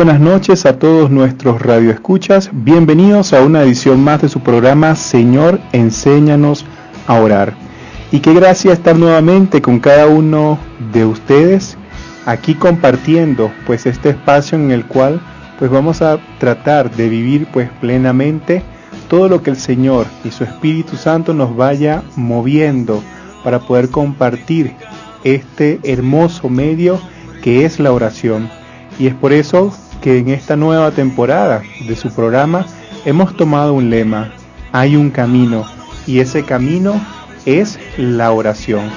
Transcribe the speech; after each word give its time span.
buenas 0.00 0.18
noches 0.18 0.64
a 0.64 0.78
todos 0.78 1.10
nuestros 1.10 1.60
radioescuchas. 1.60 2.48
Bienvenidos 2.54 3.34
a 3.34 3.42
una 3.42 3.64
edición 3.64 4.02
más 4.02 4.22
de 4.22 4.30
su 4.30 4.40
programa 4.40 4.96
Señor, 4.96 5.60
enséñanos 5.72 6.64
a 7.06 7.20
orar. 7.20 7.52
Y 8.10 8.20
qué 8.20 8.32
gracia 8.32 8.72
estar 8.72 8.96
nuevamente 8.96 9.60
con 9.60 9.78
cada 9.78 10.06
uno 10.06 10.58
de 10.94 11.04
ustedes 11.04 11.76
aquí 12.24 12.54
compartiendo 12.54 13.52
pues 13.66 13.84
este 13.84 14.08
espacio 14.08 14.56
en 14.56 14.70
el 14.70 14.86
cual 14.86 15.20
pues 15.58 15.70
vamos 15.70 16.00
a 16.00 16.18
tratar 16.38 16.90
de 16.90 17.10
vivir 17.10 17.46
pues 17.52 17.68
plenamente 17.82 18.62
todo 19.06 19.28
lo 19.28 19.42
que 19.42 19.50
el 19.50 19.56
Señor 19.56 20.06
y 20.24 20.30
su 20.30 20.44
Espíritu 20.44 20.96
Santo 20.96 21.34
nos 21.34 21.54
vaya 21.54 22.02
moviendo 22.16 23.02
para 23.44 23.58
poder 23.58 23.90
compartir 23.90 24.72
este 25.24 25.78
hermoso 25.82 26.48
medio 26.48 26.98
que 27.42 27.66
es 27.66 27.78
la 27.78 27.92
oración. 27.92 28.48
Y 28.98 29.06
es 29.06 29.14
por 29.14 29.34
eso 29.34 29.72
que 30.00 30.18
en 30.18 30.28
esta 30.28 30.56
nueva 30.56 30.90
temporada 30.90 31.62
de 31.86 31.96
su 31.96 32.10
programa 32.10 32.66
hemos 33.04 33.36
tomado 33.36 33.74
un 33.74 33.90
lema, 33.90 34.32
hay 34.72 34.96
un 34.96 35.10
camino, 35.10 35.64
y 36.06 36.20
ese 36.20 36.44
camino 36.44 37.00
es 37.46 37.78
la 37.96 38.32
oración. 38.32 38.90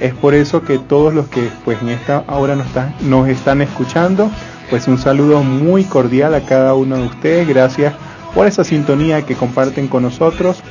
Es 0.00 0.14
por 0.14 0.34
eso 0.34 0.62
que 0.62 0.78
todos 0.78 1.14
los 1.14 1.28
que 1.28 1.48
pues 1.64 1.80
en 1.80 1.90
esta 1.90 2.24
hora 2.26 2.56
nos 2.56 2.66
están, 2.66 2.94
nos 3.02 3.28
están 3.28 3.62
escuchando, 3.62 4.30
pues 4.68 4.88
un 4.88 4.98
saludo 4.98 5.42
muy 5.42 5.84
cordial 5.84 6.34
a 6.34 6.40
cada 6.40 6.74
uno 6.74 6.96
de 6.96 7.06
ustedes. 7.06 7.46
Gracias 7.46 7.94
por 8.34 8.46
esa 8.46 8.64
sintonía 8.64 9.22
que 9.22 9.36
comparten 9.36 9.86
con 9.86 10.02
nosotros 10.02 10.62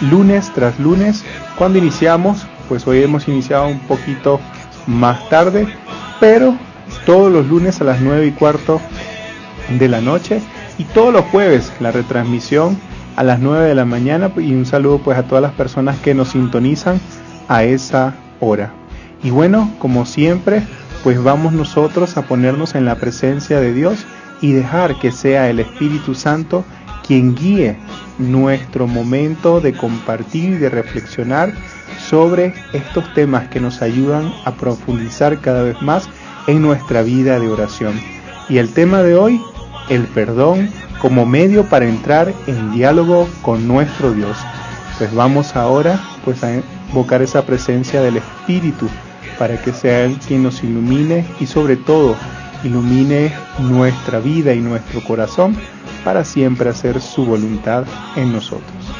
lunes 0.00 0.50
tras 0.54 0.78
lunes. 0.78 1.24
Cuando 1.56 1.78
iniciamos, 1.78 2.46
pues 2.68 2.86
hoy 2.86 3.02
hemos 3.02 3.28
iniciado 3.28 3.66
un 3.66 3.80
poquito 3.80 4.40
más 4.86 5.28
tarde, 5.28 5.66
pero 6.20 6.54
todos 7.04 7.32
los 7.32 7.46
lunes 7.48 7.80
a 7.80 7.84
las 7.84 8.00
9 8.00 8.26
y 8.26 8.32
cuarto 8.32 8.80
de 9.78 9.88
la 9.88 10.00
noche 10.00 10.40
y 10.78 10.84
todos 10.84 11.12
los 11.12 11.24
jueves 11.26 11.72
la 11.80 11.92
retransmisión 11.92 12.78
a 13.16 13.22
las 13.22 13.40
9 13.40 13.68
de 13.68 13.74
la 13.74 13.84
mañana 13.84 14.30
y 14.36 14.54
un 14.54 14.66
saludo 14.66 14.98
pues 14.98 15.18
a 15.18 15.24
todas 15.24 15.42
las 15.42 15.52
personas 15.52 15.98
que 15.98 16.14
nos 16.14 16.28
sintonizan 16.28 17.00
a 17.48 17.64
esa 17.64 18.14
hora. 18.40 18.72
Y 19.22 19.30
bueno, 19.30 19.70
como 19.78 20.06
siempre, 20.06 20.62
pues 21.04 21.22
vamos 21.22 21.52
nosotros 21.52 22.16
a 22.16 22.22
ponernos 22.22 22.74
en 22.74 22.84
la 22.84 22.96
presencia 22.96 23.60
de 23.60 23.72
Dios 23.72 24.04
y 24.40 24.52
dejar 24.52 24.98
que 24.98 25.12
sea 25.12 25.50
el 25.50 25.60
Espíritu 25.60 26.14
Santo 26.14 26.64
quien 27.06 27.34
guíe 27.34 27.76
nuestro 28.18 28.86
momento 28.86 29.60
de 29.60 29.72
compartir 29.72 30.54
y 30.54 30.56
de 30.56 30.70
reflexionar 30.70 31.52
sobre 31.98 32.54
estos 32.72 33.12
temas 33.14 33.48
que 33.48 33.60
nos 33.60 33.82
ayudan 33.82 34.32
a 34.44 34.52
profundizar 34.52 35.38
cada 35.40 35.62
vez 35.62 35.80
más 35.82 36.08
en 36.46 36.62
nuestra 36.62 37.02
vida 37.02 37.38
de 37.38 37.48
oración. 37.48 38.00
Y 38.48 38.58
el 38.58 38.72
tema 38.72 39.02
de 39.02 39.14
hoy, 39.14 39.40
el 39.88 40.06
perdón 40.06 40.70
como 41.00 41.26
medio 41.26 41.64
para 41.64 41.86
entrar 41.86 42.32
en 42.46 42.72
diálogo 42.72 43.28
con 43.42 43.66
nuestro 43.66 44.12
Dios. 44.12 44.36
Pues 44.98 45.12
vamos 45.14 45.56
ahora 45.56 46.00
pues 46.24 46.44
a 46.44 46.62
invocar 46.88 47.22
esa 47.22 47.44
presencia 47.44 48.00
del 48.00 48.18
Espíritu 48.18 48.88
para 49.38 49.60
que 49.60 49.72
sea 49.72 50.04
Él 50.04 50.18
quien 50.26 50.44
nos 50.44 50.62
ilumine 50.62 51.24
y 51.40 51.46
sobre 51.46 51.76
todo 51.76 52.14
ilumine 52.62 53.32
nuestra 53.58 54.20
vida 54.20 54.54
y 54.54 54.60
nuestro 54.60 55.02
corazón 55.02 55.56
para 56.04 56.24
siempre 56.24 56.68
hacer 56.68 57.00
su 57.00 57.24
voluntad 57.24 57.84
en 58.16 58.32
nosotros. 58.32 58.91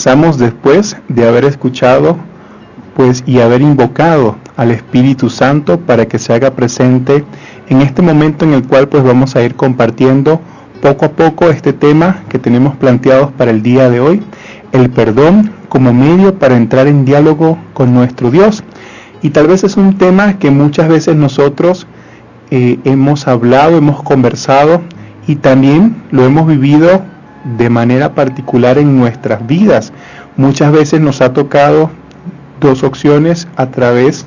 Y 0.00 0.02
regresamos 0.02 0.38
después 0.38 0.96
de 1.08 1.28
haber 1.28 1.44
escuchado 1.44 2.16
pues 2.96 3.22
y 3.26 3.40
haber 3.40 3.60
invocado 3.60 4.36
al 4.56 4.70
Espíritu 4.70 5.28
Santo 5.28 5.78
para 5.78 6.06
que 6.06 6.18
se 6.18 6.32
haga 6.32 6.52
presente 6.52 7.22
en 7.68 7.82
este 7.82 8.00
momento 8.00 8.46
en 8.46 8.54
el 8.54 8.66
cual 8.66 8.88
pues 8.88 9.04
vamos 9.04 9.36
a 9.36 9.42
ir 9.42 9.56
compartiendo 9.56 10.40
poco 10.80 11.04
a 11.04 11.10
poco 11.10 11.50
este 11.50 11.74
tema 11.74 12.22
que 12.30 12.38
tenemos 12.38 12.76
planteados 12.76 13.30
para 13.32 13.50
el 13.50 13.62
día 13.62 13.90
de 13.90 14.00
hoy, 14.00 14.22
el 14.72 14.88
perdón 14.88 15.52
como 15.68 15.92
medio 15.92 16.38
para 16.38 16.56
entrar 16.56 16.86
en 16.86 17.04
diálogo 17.04 17.58
con 17.74 17.92
nuestro 17.92 18.30
Dios. 18.30 18.64
Y 19.20 19.30
tal 19.30 19.48
vez 19.48 19.64
es 19.64 19.76
un 19.76 19.98
tema 19.98 20.38
que 20.38 20.50
muchas 20.50 20.88
veces 20.88 21.14
nosotros 21.14 21.86
eh, 22.50 22.78
hemos 22.84 23.28
hablado, 23.28 23.76
hemos 23.76 24.02
conversado 24.02 24.80
y 25.26 25.36
también 25.36 26.04
lo 26.10 26.24
hemos 26.24 26.46
vivido 26.46 27.02
de 27.58 27.70
manera 27.70 28.14
particular 28.14 28.78
en 28.78 28.98
nuestras 28.98 29.46
vidas. 29.46 29.92
Muchas 30.36 30.72
veces 30.72 31.00
nos 31.00 31.20
ha 31.20 31.32
tocado 31.32 31.90
dos 32.60 32.82
opciones 32.82 33.48
a 33.56 33.66
través 33.66 34.26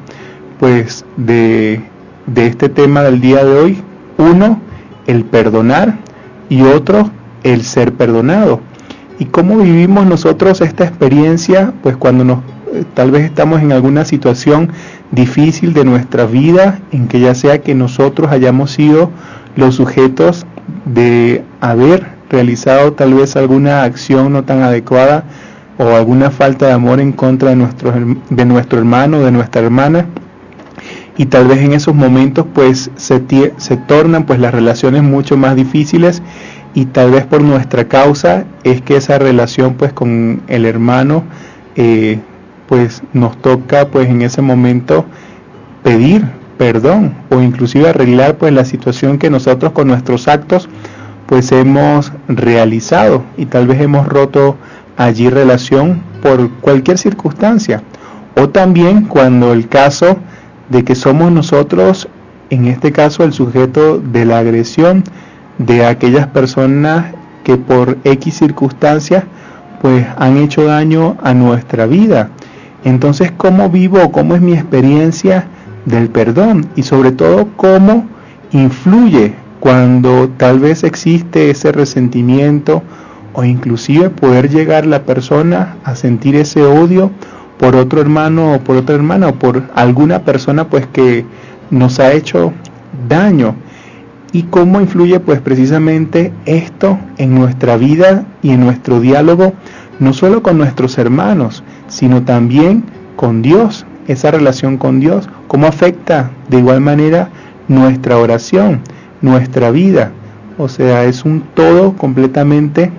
pues 0.60 1.06
de, 1.18 1.82
de 2.26 2.48
este 2.48 2.70
tema 2.70 3.04
del 3.04 3.22
día 3.22 3.44
de 3.44 3.60
hoy. 3.60 3.84
Uno, 4.18 4.60
el 5.08 5.26
perdonar 5.26 5.96
y 6.50 6.62
otro, 6.64 7.10
el 7.44 7.64
ser 7.64 7.94
perdonado. 7.94 8.62
¿Y 9.20 9.26
cómo 9.26 9.58
vivimos 9.58 10.06
nosotros 10.06 10.62
esta 10.62 10.86
experiencia? 10.86 11.74
Pues 11.82 11.96
cuando 11.98 12.24
nos 12.24 12.40
eh, 12.74 12.84
tal 12.96 13.12
vez 13.12 13.24
estamos 13.24 13.62
en 13.62 13.72
alguna 13.72 14.04
situación 14.04 14.70
difícil 15.12 15.74
de 15.74 15.86
nuestra 15.86 16.26
vida, 16.26 16.80
en 16.92 17.08
que 17.08 17.20
ya 17.20 17.36
sea 17.36 17.62
que 17.62 17.76
nosotros 17.76 18.32
hayamos 18.32 18.72
sido 18.72 19.12
los 19.56 19.76
sujetos 19.76 20.46
de 20.86 21.44
haber 21.62 22.13
realizado 22.34 22.94
tal 22.94 23.14
vez 23.14 23.36
alguna 23.36 23.84
acción 23.84 24.34
no 24.34 24.44
tan 24.44 24.64
adecuada 24.64 25.24
o 25.78 25.96
alguna 25.96 26.32
falta 26.32 26.68
de 26.68 26.74
amor 26.74 27.00
en 27.00 27.12
contra 27.12 27.52
de 27.52 27.56
nuestro, 27.56 27.94
de 28.30 28.46
nuestro 28.46 28.80
hermano, 28.80 29.22
de 29.22 29.32
nuestra 29.32 29.62
hermana, 29.62 30.08
y 31.16 31.28
tal 31.28 31.48
vez 31.48 31.60
en 31.60 31.74
esos 31.74 31.94
momentos 31.94 32.46
pues 32.54 32.90
se, 32.96 33.22
se 33.58 33.78
tornan 33.78 34.26
pues 34.26 34.40
las 34.40 34.54
relaciones 34.54 35.04
mucho 35.04 35.38
más 35.38 35.56
difíciles 35.56 36.24
y 36.74 36.86
tal 36.86 37.12
vez 37.12 37.26
por 37.26 37.42
nuestra 37.42 37.88
causa 37.88 38.46
es 38.64 38.82
que 38.82 38.98
esa 38.98 39.20
relación 39.20 39.76
pues 39.76 39.94
con 39.94 40.42
el 40.48 40.66
hermano 40.66 41.24
eh, 41.76 42.20
pues 42.68 43.04
nos 43.14 43.38
toca 43.38 43.90
pues 43.90 44.10
en 44.10 44.24
ese 44.24 44.42
momento 44.42 45.06
pedir 45.84 46.26
perdón 46.58 47.14
o 47.30 47.42
inclusive 47.42 47.90
arreglar 47.90 48.38
pues 48.38 48.52
la 48.54 48.66
situación 48.66 49.20
que 49.20 49.30
nosotros 49.30 49.74
con 49.74 49.88
nuestros 49.88 50.28
actos 50.28 50.68
pues 51.28 51.52
hemos 51.52 52.12
realizado 52.28 53.24
y 53.38 53.46
tal 53.46 53.68
vez 53.68 53.82
hemos 53.82 54.08
roto 54.08 54.56
allí 54.98 55.30
relación 55.30 56.02
por 56.22 56.50
cualquier 56.62 56.98
circunstancia 56.98 57.82
o 58.36 58.50
también 58.50 59.06
cuando 59.06 59.54
el 59.54 59.68
caso 59.68 60.18
de 60.70 60.84
que 60.84 60.96
somos 60.96 61.32
nosotros 61.32 62.08
en 62.50 62.68
este 62.68 62.92
caso 62.92 63.24
el 63.24 63.34
sujeto 63.34 64.00
de 64.00 64.26
la 64.26 64.40
agresión 64.40 65.04
de 65.58 65.86
aquellas 65.86 66.28
personas 66.28 67.14
que 67.44 67.58
por 67.58 67.98
X 68.04 68.36
circunstancias 68.36 69.24
pues 69.82 70.06
han 70.18 70.38
hecho 70.38 70.64
daño 70.64 71.18
a 71.22 71.34
nuestra 71.34 71.86
vida. 71.88 72.30
Entonces, 72.86 73.34
¿cómo 73.36 73.70
vivo? 73.70 74.12
¿Cómo 74.14 74.34
es 74.36 74.42
mi 74.42 74.54
experiencia 74.54 75.48
del 75.86 76.10
perdón? 76.10 76.68
Y 76.78 76.84
sobre 76.84 77.12
todo, 77.12 77.50
¿cómo 77.58 78.08
influye 78.52 79.34
cuando 79.64 80.28
tal 80.36 80.60
vez 80.60 80.84
existe 80.84 81.50
ese 81.50 81.72
resentimiento 81.72 82.84
o 83.32 83.46
inclusive 83.46 84.10
poder 84.10 84.50
llegar 84.50 84.86
la 84.86 85.04
persona 85.04 85.78
a 85.86 85.96
sentir 85.96 86.36
ese 86.36 86.66
odio 86.66 87.12
por 87.58 87.78
otro 87.78 88.02
hermano 88.02 88.56
o 88.56 88.60
por 88.60 88.76
otra 88.76 88.96
hermana 88.96 89.30
o 89.30 89.36
por 89.36 89.64
alguna 89.74 90.26
persona 90.26 90.68
pues 90.68 90.86
que 90.88 91.24
nos 91.72 92.02
ha 92.02 92.12
hecho 92.12 92.52
daño. 93.08 93.56
y 94.34 94.44
cómo 94.44 94.82
influye 94.82 95.22
pues 95.22 95.40
precisamente 95.40 96.34
esto 96.46 97.00
en 97.18 97.34
nuestra 97.34 97.78
vida 97.78 98.26
y 98.42 98.50
en 98.50 98.60
nuestro 98.60 99.00
diálogo, 99.00 99.54
no 99.98 100.12
solo 100.12 100.44
con 100.44 100.58
nuestros 100.58 100.98
hermanos, 100.98 101.64
sino 101.88 102.24
también 102.24 102.84
con 103.16 103.42
Dios, 103.42 103.86
esa 104.10 104.30
relación 104.30 104.76
con 104.76 105.00
Dios, 105.00 105.30
cómo 105.48 105.68
afecta 105.68 106.32
de 106.50 106.58
igual 106.58 106.82
manera 106.82 107.30
nuestra 107.70 108.18
oración, 108.18 108.82
nuestra 109.24 109.72
vida. 109.72 110.12
O 110.60 110.70
sea, 110.70 111.06
es 111.06 111.26
un 111.26 111.42
todo 111.56 111.94
completamente 111.94 112.92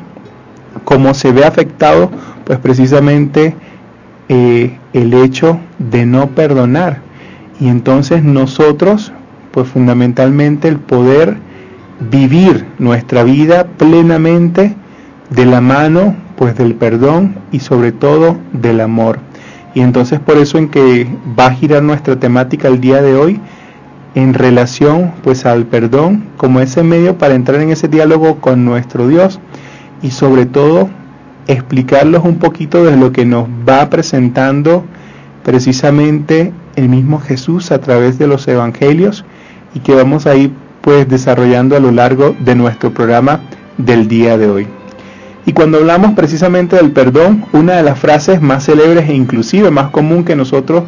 como 0.82 1.14
se 1.14 1.30
ve 1.30 1.44
afectado 1.44 2.10
pues 2.44 2.58
precisamente 2.58 3.54
eh, 4.28 4.76
el 4.92 5.14
hecho 5.14 5.60
de 5.78 6.04
no 6.04 6.30
perdonar. 6.30 6.98
Y 7.60 7.68
entonces 7.68 8.24
nosotros 8.24 9.12
pues 9.52 9.68
fundamentalmente 9.68 10.66
el 10.66 10.78
poder 10.78 11.36
vivir 12.10 12.66
nuestra 12.80 13.22
vida 13.22 13.68
plenamente 13.78 14.74
de 15.30 15.46
la 15.46 15.60
mano 15.60 16.16
pues 16.36 16.56
del 16.56 16.74
perdón 16.74 17.36
y 17.52 17.60
sobre 17.60 17.92
todo 17.92 18.38
del 18.52 18.80
amor. 18.80 19.20
Y 19.74 19.80
entonces 19.80 20.20
por 20.20 20.38
eso 20.38 20.58
en 20.58 20.68
que 20.68 21.06
va 21.38 21.46
a 21.46 21.54
girar 21.54 21.82
nuestra 21.82 22.16
temática 22.18 22.68
el 22.68 22.80
día 22.80 23.00
de 23.02 23.14
hoy 23.14 23.40
en 24.14 24.34
relación 24.34 25.12
pues 25.22 25.44
al 25.46 25.66
perdón 25.66 26.24
como 26.36 26.60
ese 26.60 26.82
medio 26.82 27.18
para 27.18 27.34
entrar 27.34 27.60
en 27.60 27.70
ese 27.70 27.88
diálogo 27.88 28.36
con 28.40 28.64
nuestro 28.64 29.08
Dios 29.08 29.40
y 30.02 30.10
sobre 30.10 30.46
todo 30.46 30.88
explicarlos 31.46 32.24
un 32.24 32.38
poquito 32.38 32.84
de 32.84 32.96
lo 32.96 33.12
que 33.12 33.24
nos 33.24 33.48
va 33.68 33.90
presentando 33.90 34.84
precisamente 35.42 36.52
el 36.76 36.88
mismo 36.88 37.20
Jesús 37.20 37.70
a 37.70 37.80
través 37.80 38.18
de 38.18 38.26
los 38.26 38.46
evangelios 38.48 39.24
y 39.74 39.80
que 39.80 39.94
vamos 39.94 40.26
a 40.26 40.34
ir 40.36 40.52
pues 40.80 41.08
desarrollando 41.08 41.76
a 41.76 41.80
lo 41.80 41.90
largo 41.90 42.34
de 42.38 42.54
nuestro 42.54 42.92
programa 42.92 43.40
del 43.78 44.06
día 44.08 44.38
de 44.38 44.48
hoy. 44.48 44.66
Y 45.46 45.52
cuando 45.52 45.78
hablamos 45.78 46.14
precisamente 46.14 46.76
del 46.76 46.92
perdón, 46.92 47.44
una 47.52 47.74
de 47.74 47.82
las 47.82 47.98
frases 47.98 48.40
más 48.40 48.64
célebres 48.64 49.08
e 49.08 49.14
inclusive 49.14 49.70
más 49.70 49.90
común 49.90 50.24
que 50.24 50.36
nosotros 50.36 50.84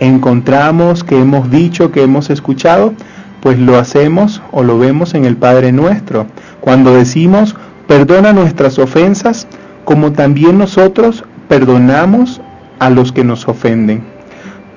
encontramos, 0.00 1.04
que 1.04 1.20
hemos 1.20 1.50
dicho, 1.50 1.92
que 1.92 2.02
hemos 2.02 2.30
escuchado, 2.30 2.94
pues 3.40 3.58
lo 3.58 3.78
hacemos 3.78 4.42
o 4.50 4.62
lo 4.62 4.78
vemos 4.78 5.14
en 5.14 5.24
el 5.24 5.36
Padre 5.36 5.72
nuestro. 5.72 6.26
Cuando 6.60 6.94
decimos, 6.94 7.54
perdona 7.86 8.32
nuestras 8.32 8.78
ofensas, 8.78 9.46
como 9.84 10.12
también 10.12 10.58
nosotros 10.58 11.24
perdonamos 11.48 12.40
a 12.78 12.90
los 12.90 13.12
que 13.12 13.24
nos 13.24 13.46
ofenden. 13.48 14.02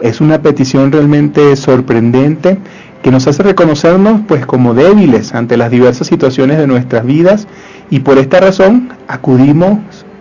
Es 0.01 0.22
una 0.22 0.42
petición 0.42 0.92
realmente 0.92 1.56
sorprendente 1.56 2.58
que 3.01 3.12
nos 3.12 3.27
hace 3.27 3.44
reconocernos 3.44 4.22
pues 4.27 4.46
como 4.46 4.74
débiles 4.74 5.34
ante 5.34 5.58
las 5.58 5.72
diversas 5.72 6.08
situaciones 6.08 6.58
de 6.58 6.68
nuestras 6.68 7.06
vidas 7.06 7.48
y 7.89 8.00
por 8.00 8.18
esta 8.18 8.39
razón 8.39 8.89
acudimos 9.08 9.77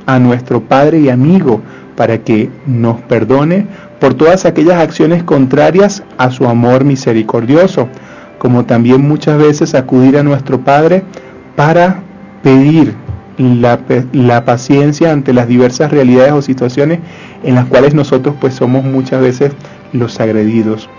a 0.06 0.18
nuestro 0.18 0.60
Padre 0.60 1.00
y 1.00 1.08
amigo 1.08 1.62
para 1.96 2.18
que 2.18 2.50
nos 2.66 3.00
perdone 3.02 3.66
por 4.02 4.14
todas 4.14 4.46
aquellas 4.46 4.80
acciones 4.80 5.22
contrarias 5.22 6.02
a 6.18 6.32
su 6.32 6.48
amor 6.48 6.84
misericordioso, 6.84 7.88
como 8.38 8.64
también 8.64 9.06
muchas 9.06 9.38
veces 9.38 9.76
acudir 9.76 10.18
a 10.18 10.24
nuestro 10.24 10.58
Padre 10.62 11.04
para 11.54 12.02
pedir 12.42 12.96
la, 13.38 14.44
paciencia 14.44 15.12
ante 15.12 15.32
las 15.32 15.46
diversas 15.46 15.92
realidades 15.92 16.32
o 16.32 16.42
situaciones 16.42 16.98
en 17.44 17.54
las 17.54 17.66
cuales 17.66 17.94
nosotros 17.94 18.34
pues 18.40 18.54
somos 18.54 18.82
muchas 18.82 19.20
veces 19.20 19.52
los 19.92 20.18
agredidos. 20.18 20.90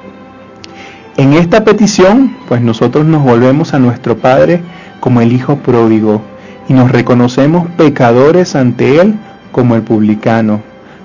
En 1.18 1.34
esta 1.34 1.66
petición 1.66 2.34
pues 2.48 2.62
nosotros 2.62 3.06
nos 3.06 3.22
volvemos 3.22 3.74
a 3.74 3.80
nuestro 3.80 4.16
Padre 4.16 4.62
como 5.02 5.20
el 5.20 5.34
Hijo 5.34 5.58
pródigo 5.58 6.22
y 6.70 6.74
nos 6.74 6.90
reconocemos 6.90 7.70
pecadores 7.72 8.56
ante 8.56 9.02
Él 9.02 9.16
como 9.52 9.76
el 9.76 9.82
publicano, 9.82 10.62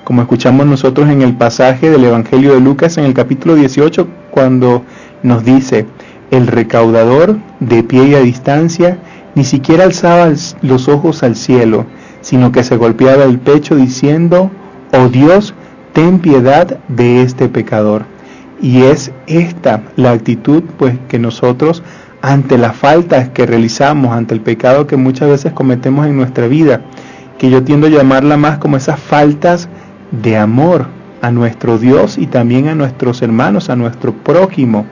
como 0.09 0.23
escuchamos 0.23 0.67
nosotros 0.67 1.11
en 1.11 1.21
el 1.21 1.37
pasaje 1.37 1.91
del 1.91 2.03
Evangelio 2.03 2.55
de 2.55 2.63
Lucas 2.63 2.97
en 2.97 3.05
el 3.05 3.13
capítulo 3.13 3.57
18 3.57 4.09
cuando 4.31 4.83
nos 5.23 5.45
dice, 5.45 5.85
el 6.31 6.47
recaudador 6.47 7.37
de 7.61 7.83
pie 7.83 8.05
y 8.05 8.15
a 8.15 8.21
distancia 8.21 8.97
ni 9.35 9.45
siquiera 9.45 9.85
alzaba 9.85 10.33
los 10.63 10.89
ojos 10.89 11.23
al 11.23 11.37
cielo, 11.37 11.85
sino 12.23 12.53
que 12.53 12.65
se 12.65 12.79
golpeaba 12.79 13.25
el 13.25 13.39
pecho 13.39 13.77
diciendo, 13.77 14.51
oh 14.95 15.09
Dios, 15.11 15.53
ten 15.93 16.21
piedad 16.21 16.79
de 16.89 17.21
este 17.21 17.51
pecador. 17.51 18.07
Y 18.63 18.85
es 18.85 19.13
esta 19.27 19.83
la 19.97 20.13
actitud 20.13 20.63
pues 20.79 20.97
que 21.09 21.19
nosotros 21.19 21.83
ante 22.23 22.57
las 22.57 22.75
faltas 22.75 23.29
que 23.29 23.45
realizamos, 23.45 24.17
ante 24.17 24.33
el 24.33 24.41
pecado 24.41 24.87
que 24.87 24.97
muchas 24.97 25.29
veces 25.29 25.53
cometemos 25.53 26.07
en 26.07 26.17
nuestra 26.17 26.49
vida, 26.49 26.81
que 27.37 27.51
yo 27.51 27.63
tiendo 27.63 27.89
a 27.89 27.91
llamarla 27.91 28.39
más 28.39 28.57
como 28.57 28.79
esas 28.79 28.99
faltas 28.99 29.69
de 30.11 30.37
amor 30.37 30.87
a 31.23 31.31
nuestro 31.31 31.79
Dios 31.79 32.19
y 32.19 32.27
también 32.27 32.69
a 32.69 32.75
nuestros 32.75 33.23
hermanos, 33.23 33.71
a 33.71 33.77
nuestro 33.77 34.13
prójimo. 34.13 34.87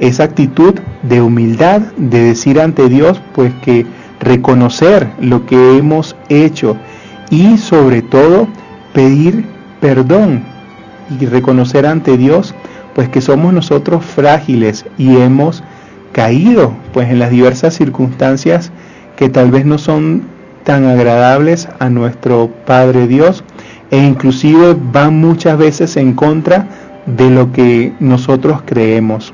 Esa 0.00 0.24
actitud 0.24 0.74
de 1.02 1.22
humildad, 1.22 1.80
de 1.96 2.24
decir 2.24 2.60
ante 2.60 2.88
Dios, 2.88 3.20
pues 3.34 3.52
que 3.62 3.86
reconocer 4.20 5.08
lo 5.20 5.46
que 5.46 5.76
hemos 5.76 6.16
hecho 6.28 6.76
y 7.30 7.58
sobre 7.58 8.02
todo 8.02 8.48
pedir 8.92 9.44
perdón 9.80 10.44
y 11.20 11.26
reconocer 11.26 11.86
ante 11.86 12.16
Dios, 12.16 12.54
pues 12.94 13.08
que 13.08 13.20
somos 13.20 13.52
nosotros 13.52 14.04
frágiles 14.04 14.86
y 14.98 15.16
hemos 15.16 15.62
caído, 16.12 16.72
pues 16.92 17.10
en 17.10 17.18
las 17.18 17.30
diversas 17.30 17.74
circunstancias 17.74 18.70
que 19.16 19.28
tal 19.28 19.50
vez 19.50 19.64
no 19.66 19.78
son 19.78 20.22
tan 20.64 20.86
agradables 20.86 21.68
a 21.78 21.90
nuestro 21.90 22.50
Padre 22.66 23.06
Dios 23.06 23.44
e 23.90 23.98
inclusive 23.98 24.76
van 24.92 25.20
muchas 25.20 25.58
veces 25.58 25.96
en 25.96 26.14
contra 26.14 26.66
de 27.06 27.30
lo 27.30 27.52
que 27.52 27.92
nosotros 28.00 28.62
creemos. 28.64 29.32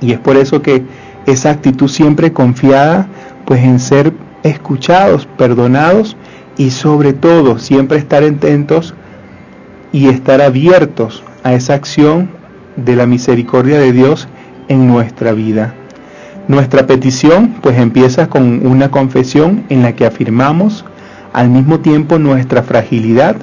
Y 0.00 0.12
es 0.12 0.18
por 0.18 0.36
eso 0.36 0.62
que 0.62 0.84
esa 1.26 1.50
actitud 1.50 1.88
siempre 1.88 2.32
confiada, 2.32 3.08
pues 3.44 3.62
en 3.62 3.78
ser 3.78 4.12
escuchados, 4.42 5.26
perdonados 5.36 6.16
y 6.56 6.70
sobre 6.70 7.12
todo 7.12 7.58
siempre 7.58 7.98
estar 7.98 8.22
atentos 8.22 8.94
y 9.92 10.08
estar 10.08 10.40
abiertos 10.40 11.22
a 11.42 11.54
esa 11.54 11.74
acción 11.74 12.30
de 12.76 12.96
la 12.96 13.06
misericordia 13.06 13.78
de 13.78 13.92
Dios 13.92 14.28
en 14.68 14.86
nuestra 14.86 15.32
vida. 15.32 15.74
Nuestra 16.48 16.86
petición 16.86 17.56
pues 17.60 17.78
empieza 17.78 18.28
con 18.28 18.66
una 18.66 18.90
confesión 18.90 19.64
en 19.68 19.82
la 19.82 19.94
que 19.94 20.06
afirmamos 20.06 20.84
al 21.32 21.48
mismo 21.48 21.80
tiempo 21.80 22.18
nuestra 22.18 22.62
fragilidad 22.62 23.36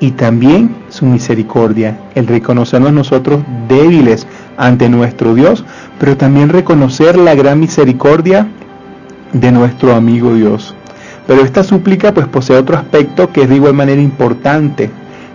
y 0.00 0.12
también 0.12 0.74
su 0.88 1.06
misericordia, 1.06 1.96
el 2.14 2.26
reconocernos 2.26 2.92
nosotros 2.92 3.42
débiles 3.68 4.26
ante 4.56 4.88
nuestro 4.88 5.34
Dios, 5.34 5.64
pero 5.98 6.16
también 6.16 6.48
reconocer 6.48 7.16
la 7.16 7.34
gran 7.34 7.60
misericordia 7.60 8.48
de 9.32 9.52
nuestro 9.52 9.94
amigo 9.94 10.34
Dios. 10.34 10.74
Pero 11.26 11.42
esta 11.42 11.62
súplica 11.62 12.12
pues 12.12 12.26
posee 12.26 12.56
otro 12.56 12.76
aspecto 12.76 13.30
que 13.30 13.42
es 13.42 13.48
de 13.48 13.56
igual 13.56 13.74
manera 13.74 14.02
importante. 14.02 14.90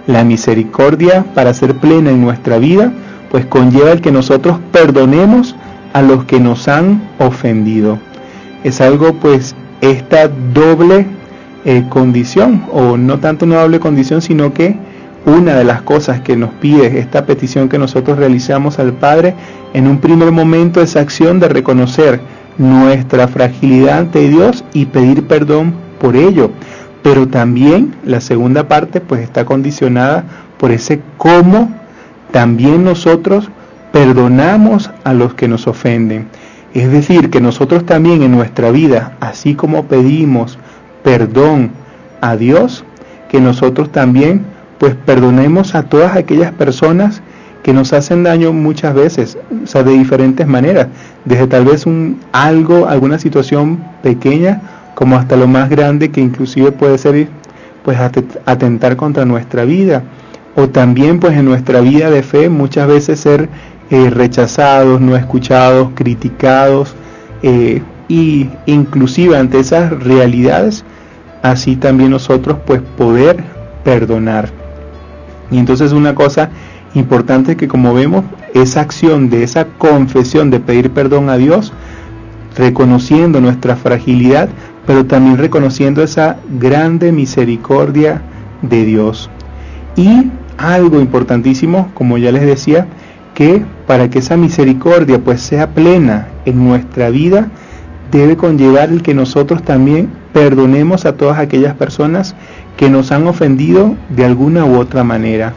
La 0.05 0.23
misericordia 0.23 1.25
para 1.33 1.53
ser 1.53 1.75
plena 1.75 2.11
en 2.11 2.21
nuestra 2.21 2.57
vida 2.57 2.91
pues 3.31 3.45
conlleva 3.45 3.91
el 3.91 4.01
que 4.01 4.11
nosotros 4.11 4.59
perdonemos 4.71 5.55
a 5.93 6.01
los 6.01 6.25
que 6.25 6.39
nos 6.39 6.67
han 6.67 7.01
ofendido. 7.19 7.99
Es 8.63 8.81
algo 8.81 9.13
pues 9.13 9.55
esta 9.81 10.27
doble 10.27 11.05
eh, 11.69 11.83
condición 11.89 12.63
o 12.71 12.95
no 12.95 13.19
tanto 13.19 13.43
una 13.43 13.61
doble 13.61 13.81
condición 13.81 14.21
sino 14.21 14.53
que 14.53 14.77
una 15.25 15.55
de 15.55 15.65
las 15.65 15.81
cosas 15.81 16.21
que 16.21 16.37
nos 16.37 16.51
pide 16.51 16.99
esta 16.99 17.25
petición 17.25 17.67
que 17.67 17.77
nosotros 17.77 18.17
realizamos 18.17 18.79
al 18.79 18.93
Padre, 18.93 19.35
en 19.73 19.85
un 19.85 19.97
primer 19.97 20.31
momento 20.31 20.81
esa 20.81 21.01
acción 21.01 21.41
de 21.41 21.49
reconocer 21.49 22.21
nuestra 22.57 23.27
fragilidad 23.27 23.97
ante 23.97 24.29
Dios 24.29 24.63
y 24.71 24.85
pedir 24.85 25.27
perdón 25.27 25.73
por 25.99 26.15
ello. 26.15 26.51
Pero 27.03 27.27
también 27.27 27.95
la 28.05 28.21
segunda 28.21 28.69
parte 28.69 29.01
pues 29.01 29.19
está 29.19 29.43
condicionada 29.43 30.23
por 30.57 30.71
ese 30.71 31.01
cómo 31.17 31.69
también 32.31 32.85
nosotros 32.85 33.49
perdonamos 33.91 34.89
a 35.03 35.13
los 35.13 35.33
que 35.33 35.49
nos 35.49 35.67
ofenden. 35.67 36.27
Es 36.73 36.89
decir, 36.89 37.29
que 37.29 37.41
nosotros 37.41 37.85
también 37.85 38.23
en 38.23 38.31
nuestra 38.31 38.71
vida, 38.71 39.17
así 39.19 39.55
como 39.55 39.87
pedimos 39.87 40.57
perdón 41.07 41.71
a 42.19 42.35
Dios, 42.35 42.83
que 43.29 43.39
nosotros 43.39 43.93
también 43.93 44.41
pues 44.77 44.93
perdonemos 44.93 45.73
a 45.73 45.83
todas 45.83 46.17
aquellas 46.17 46.51
personas 46.51 47.21
que 47.63 47.71
nos 47.71 47.93
hacen 47.93 48.23
daño 48.23 48.51
muchas 48.51 48.93
veces, 48.93 49.37
o 49.63 49.67
sea, 49.67 49.83
de 49.83 49.93
diferentes 49.93 50.45
maneras, 50.45 50.87
desde 51.23 51.47
tal 51.47 51.63
vez 51.63 51.85
un 51.85 52.19
algo, 52.33 52.89
alguna 52.89 53.19
situación 53.19 53.81
pequeña, 54.03 54.61
como 54.95 55.15
hasta 55.15 55.37
lo 55.37 55.47
más 55.47 55.69
grande 55.69 56.11
que 56.11 56.19
inclusive 56.19 56.73
puede 56.73 56.97
ser 56.97 57.29
pues 57.85 57.97
atentar 58.45 58.97
contra 58.97 59.23
nuestra 59.23 59.63
vida, 59.63 60.03
o 60.57 60.67
también 60.67 61.21
pues 61.21 61.37
en 61.37 61.45
nuestra 61.45 61.79
vida 61.79 62.09
de 62.09 62.21
fe 62.21 62.49
muchas 62.49 62.85
veces 62.85 63.17
ser 63.17 63.47
eh, 63.91 64.09
rechazados, 64.09 64.99
no 64.99 65.15
escuchados, 65.15 65.91
criticados, 65.95 66.95
eh, 67.43 67.81
y 68.09 68.49
inclusive 68.65 69.37
ante 69.37 69.59
esas 69.59 69.91
realidades, 70.03 70.83
así 71.51 71.75
también 71.75 72.11
nosotros 72.11 72.57
pues 72.65 72.81
poder 72.97 73.43
perdonar. 73.83 74.49
Y 75.51 75.59
entonces 75.59 75.91
una 75.91 76.15
cosa 76.15 76.49
importante 76.93 77.55
que 77.55 77.67
como 77.67 77.93
vemos, 77.93 78.25
esa 78.53 78.81
acción 78.81 79.29
de 79.29 79.43
esa 79.43 79.65
confesión 79.77 80.49
de 80.49 80.59
pedir 80.59 80.91
perdón 80.91 81.29
a 81.29 81.37
Dios, 81.37 81.73
reconociendo 82.55 83.39
nuestra 83.39 83.75
fragilidad, 83.75 84.49
pero 84.85 85.05
también 85.05 85.37
reconociendo 85.37 86.01
esa 86.01 86.37
grande 86.59 87.11
misericordia 87.11 88.21
de 88.61 88.85
Dios. 88.85 89.29
Y 89.95 90.31
algo 90.57 90.99
importantísimo, 90.99 91.91
como 91.93 92.17
ya 92.17 92.31
les 92.31 92.45
decía, 92.45 92.87
que 93.33 93.63
para 93.85 94.09
que 94.09 94.19
esa 94.19 94.35
misericordia 94.35 95.19
pues 95.23 95.41
sea 95.41 95.67
plena 95.75 96.29
en 96.45 96.67
nuestra 96.67 97.09
vida, 97.09 97.51
debe 98.11 98.35
conllevar 98.37 98.89
el 98.89 99.03
que 99.03 99.13
nosotros 99.13 99.61
también 99.61 100.09
perdonemos 100.37 101.07
a 101.07 101.13
todas 101.13 101.39
aquellas 101.39 101.73
personas 101.73 102.35
que 102.77 102.91
nos 102.91 103.11
han 103.11 103.25
ofendido 103.25 103.95
de 104.09 104.23
alguna 104.23 104.65
u 104.65 104.77
otra 104.77 105.03
manera. 105.03 105.55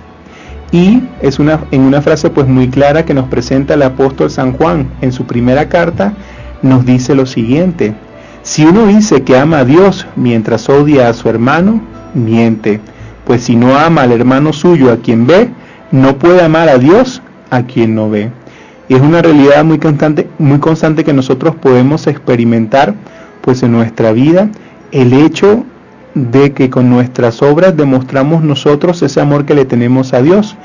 Y 0.73 1.03
es 1.21 1.39
una, 1.39 1.61
en 1.71 1.83
una 1.83 2.01
frase 2.01 2.31
pues 2.31 2.49
muy 2.49 2.71
clara 2.71 3.05
que 3.05 3.13
nos 3.13 3.29
presenta 3.29 3.75
el 3.75 3.83
apóstol 3.83 4.31
San 4.31 4.55
Juan 4.55 4.89
en 5.03 5.13
su 5.13 5.27
primera 5.27 5.69
carta, 5.69 6.15
nos 6.63 6.87
dice 6.87 7.15
lo 7.15 7.27
siguiente, 7.27 7.93
si 8.43 8.65
uno 8.65 8.87
dice 8.87 9.23
que 9.23 9.37
ama 9.37 9.59
a 9.59 9.65
Dios 9.67 10.07
mientras 10.17 10.67
odia 10.71 11.11
a 11.11 11.13
su 11.13 11.29
hermano, 11.29 11.83
miente, 12.15 12.81
pues 13.27 13.45
si 13.45 13.57
no 13.57 13.77
ama 13.77 14.05
al 14.05 14.13
hermano 14.13 14.55
suyo 14.55 14.91
a 14.91 14.97
quien 14.97 15.27
ve, 15.27 15.51
no 15.91 16.17
puede 16.17 16.43
amar 16.43 16.71
a 16.71 16.79
Dios 16.79 17.21
a 17.51 17.65
quien 17.65 17.95
no 17.95 18.09
ve. 18.09 18.31
Y 18.89 18.95
es 18.95 19.03
una 19.03 19.21
realidad 19.21 19.63
muy 19.63 19.79
constante, 19.79 20.27
muy 20.39 20.59
constante 20.59 21.05
que 21.05 21.13
nosotros 21.13 21.55
podemos 21.55 22.07
experimentar 22.07 22.95
pues 23.43 23.63
en 23.63 23.73
nuestra 23.73 24.13
vida 24.13 24.49
el 24.93 25.13
hecho 25.13 25.65
de 26.15 26.53
que 26.53 26.71
con 26.71 26.91
nuestras 26.91 27.43
obras 27.43 27.77
demostramos 27.77 28.43
nosotros 28.43 29.03
ese 29.03 29.21
amor 29.21 29.45
que 29.45 29.55
le 29.55 29.65
tenemos 29.65 30.13
a 30.13 30.23
Dios 30.23 30.57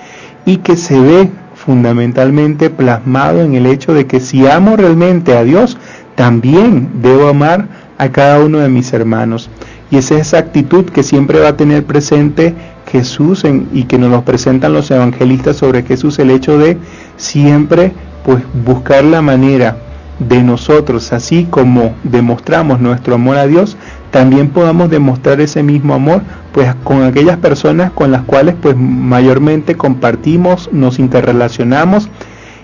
y 0.45 0.57
que 0.57 0.75
se 0.75 0.99
ve 0.99 1.29
fundamentalmente 1.53 2.69
plasmado 2.69 3.41
en 3.41 3.55
el 3.55 3.65
hecho 3.65 3.93
de 3.93 4.05
que 4.05 4.19
si 4.19 4.47
amo 4.47 4.75
realmente 4.75 5.37
a 5.37 5.43
Dios, 5.43 5.77
también 6.15 7.01
debo 7.01 7.27
amar 7.27 7.67
a 7.97 8.09
cada 8.09 8.39
uno 8.39 8.59
de 8.59 8.69
mis 8.69 8.91
hermanos. 8.93 9.49
Y 9.91 9.97
es 9.97 10.11
esa 10.11 10.39
actitud 10.39 10.85
que 10.85 11.03
siempre 11.03 11.39
va 11.39 11.49
a 11.49 11.57
tener 11.57 11.85
presente 11.85 12.53
Jesús 12.91 13.43
en, 13.43 13.69
y 13.73 13.83
que 13.83 13.97
nos 13.97 14.11
lo 14.11 14.23
presentan 14.23 14.73
los 14.73 14.91
evangelistas 14.91 15.57
sobre 15.57 15.83
Jesús, 15.83 16.19
el 16.19 16.31
hecho 16.31 16.57
de 16.57 16.77
siempre 17.17 17.93
pues 18.23 18.43
buscar 18.65 19.03
la 19.03 19.21
manera 19.21 19.77
de 20.19 20.41
nosotros, 20.41 21.13
así 21.13 21.45
como 21.49 21.93
demostramos 22.03 22.79
nuestro 22.79 23.15
amor 23.15 23.37
a 23.37 23.47
Dios, 23.47 23.77
también 24.15 24.47
podamos 24.47 24.89
demostrar 24.89 25.41
ese 25.41 25.61
mismo 25.61 25.93
amor 25.93 26.21
pues 26.53 26.73
con 26.85 27.03
aquellas 27.03 27.35
personas 27.35 27.91
con 27.91 28.13
las 28.13 28.21
cuales 28.21 28.55
pues 28.61 28.73
mayormente 28.77 29.75
compartimos, 29.75 30.69
nos 30.71 30.99
interrelacionamos 30.99 32.07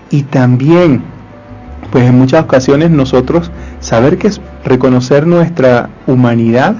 y 0.08 0.22
también 0.22 1.02
pues 1.90 2.06
en 2.06 2.16
muchas 2.16 2.44
ocasiones 2.44 2.90
nosotros 2.90 3.50
saber 3.80 4.16
que 4.16 4.28
es 4.28 4.40
reconocer 4.64 5.26
nuestra 5.26 5.90
humanidad, 6.06 6.76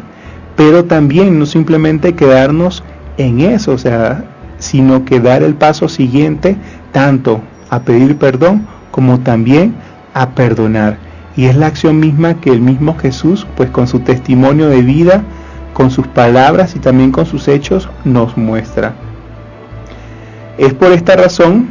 pero 0.56 0.86
también 0.86 1.38
no 1.38 1.44
simplemente 1.44 2.14
quedarnos 2.14 2.82
en 3.18 3.40
eso, 3.40 3.72
o 3.72 3.78
sea, 3.78 4.24
sino 4.58 5.04
que 5.04 5.20
dar 5.20 5.42
el 5.42 5.52
paso 5.52 5.86
siguiente 5.90 6.56
tanto 6.92 7.42
a 7.68 7.80
pedir 7.80 8.16
perdón 8.16 8.66
como 8.90 9.20
también 9.20 9.74
a 10.14 10.30
perdonar. 10.30 11.11
Y 11.36 11.46
es 11.46 11.56
la 11.56 11.66
acción 11.66 11.98
misma 11.98 12.40
que 12.40 12.50
el 12.50 12.60
mismo 12.60 12.96
Jesús, 12.98 13.46
pues 13.56 13.70
con 13.70 13.86
su 13.86 14.00
testimonio 14.00 14.68
de 14.68 14.82
vida, 14.82 15.22
con 15.72 15.90
sus 15.90 16.06
palabras 16.06 16.76
y 16.76 16.78
también 16.78 17.10
con 17.10 17.26
sus 17.26 17.48
hechos, 17.48 17.88
nos 18.04 18.36
muestra. 18.36 18.94
Es 20.58 20.74
por 20.74 20.92
esta 20.92 21.16
razón 21.16 21.68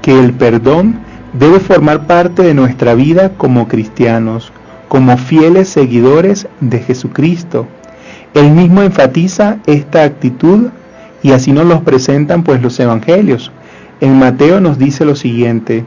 que 0.00 0.18
el 0.18 0.32
perdón 0.32 1.00
debe 1.34 1.60
formar 1.60 2.06
parte 2.06 2.42
de 2.42 2.54
nuestra 2.54 2.94
vida 2.94 3.32
como 3.36 3.68
cristianos, 3.68 4.52
como 4.88 5.16
fieles 5.18 5.68
seguidores 5.68 6.48
de 6.60 6.78
Jesucristo. 6.78 7.66
Él 8.32 8.50
mismo 8.50 8.82
enfatiza 8.82 9.58
esta 9.66 10.04
actitud 10.04 10.68
y 11.22 11.32
así 11.32 11.52
nos 11.52 11.66
los 11.66 11.82
presentan 11.82 12.42
pues 12.42 12.62
los 12.62 12.78
evangelios. 12.80 13.50
En 14.00 14.18
Mateo 14.18 14.60
nos 14.60 14.78
dice 14.78 15.04
lo 15.04 15.16
siguiente, 15.16 15.84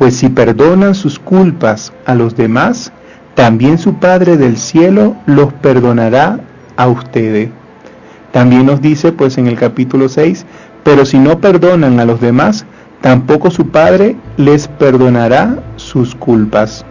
pues 0.00 0.16
si 0.16 0.30
perdonan 0.30 0.94
sus 0.94 1.18
culpas 1.18 1.92
a 2.06 2.14
los 2.14 2.34
demás, 2.34 2.90
también 3.34 3.76
su 3.76 3.96
Padre 3.96 4.38
del 4.38 4.56
cielo 4.56 5.14
los 5.26 5.52
perdonará 5.52 6.40
a 6.78 6.88
ustedes. 6.88 7.50
También 8.32 8.64
nos 8.64 8.80
dice 8.80 9.12
pues 9.12 9.36
en 9.36 9.46
el 9.46 9.58
capítulo 9.58 10.08
6, 10.08 10.46
pero 10.84 11.04
si 11.04 11.18
no 11.18 11.38
perdonan 11.38 12.00
a 12.00 12.06
los 12.06 12.18
demás, 12.18 12.64
tampoco 13.02 13.50
su 13.50 13.68
Padre 13.68 14.16
les 14.38 14.68
perdonará 14.68 15.62
sus 15.76 16.14
culpas. 16.14 16.86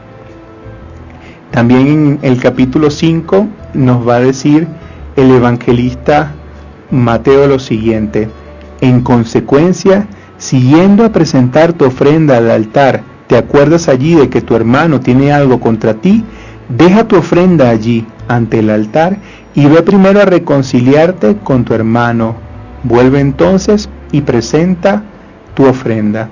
También 1.49 1.87
en 1.87 2.19
el 2.21 2.39
capítulo 2.39 2.91
5 2.91 3.47
nos 3.73 4.07
va 4.07 4.17
a 4.17 4.19
decir 4.19 4.67
el 5.15 5.31
evangelista 5.31 6.31
Mateo 6.91 7.47
lo 7.47 7.57
siguiente, 7.57 8.29
en 8.81 9.01
consecuencia, 9.01 10.05
siguiendo 10.39 11.05
a 11.05 11.11
presentar 11.11 11.73
tu 11.73 11.85
ofrenda 11.85 12.37
al 12.37 12.49
altar, 12.49 13.03
te 13.27 13.37
acuerdas 13.37 13.87
allí 13.87 14.15
de 14.15 14.29
que 14.29 14.41
tu 14.41 14.55
hermano 14.55 14.99
tiene 14.99 15.31
algo 15.31 15.59
contra 15.59 15.93
ti, 15.93 16.23
deja 16.69 17.07
tu 17.07 17.17
ofrenda 17.17 17.69
allí 17.69 18.07
ante 18.27 18.59
el 18.59 18.71
altar 18.71 19.17
y 19.53 19.67
ve 19.67 19.83
primero 19.83 20.21
a 20.21 20.25
reconciliarte 20.25 21.37
con 21.43 21.65
tu 21.65 21.75
hermano. 21.75 22.35
Vuelve 22.83 23.19
entonces 23.19 23.89
y 24.11 24.21
presenta 24.21 25.03
tu 25.53 25.65
ofrenda. 25.65 26.29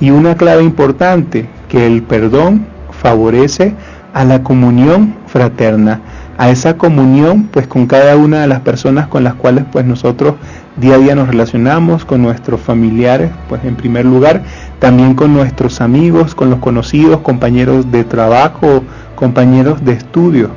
Y 0.00 0.10
una 0.10 0.36
clave 0.36 0.62
importante, 0.62 1.46
que 1.68 1.86
el 1.86 2.02
perdón 2.02 2.66
favorece 2.90 3.74
a 4.14 4.24
la 4.24 4.42
comunión 4.42 5.14
fraterna, 5.26 6.00
a 6.38 6.50
esa 6.50 6.76
comunión 6.76 7.48
pues 7.52 7.66
con 7.66 7.86
cada 7.86 8.16
una 8.16 8.40
de 8.40 8.46
las 8.46 8.60
personas 8.60 9.08
con 9.08 9.24
las 9.24 9.34
cuales 9.34 9.64
pues 9.70 9.84
nosotros 9.84 10.34
día 10.80 10.94
a 10.94 10.98
día 10.98 11.14
nos 11.14 11.28
relacionamos, 11.28 12.04
con 12.04 12.22
nuestros 12.22 12.60
familiares 12.60 13.30
pues 13.48 13.64
en 13.64 13.76
primer 13.76 14.04
lugar, 14.06 14.42
también 14.78 15.14
con 15.14 15.32
nuestros 15.34 15.80
amigos, 15.80 16.34
con 16.34 16.50
los 16.50 16.58
conocidos, 16.58 17.20
compañeros 17.20 17.90
de 17.92 18.04
trabajo, 18.04 18.82
compañeros 19.14 19.84
de 19.84 19.92
estudio. 19.92 20.50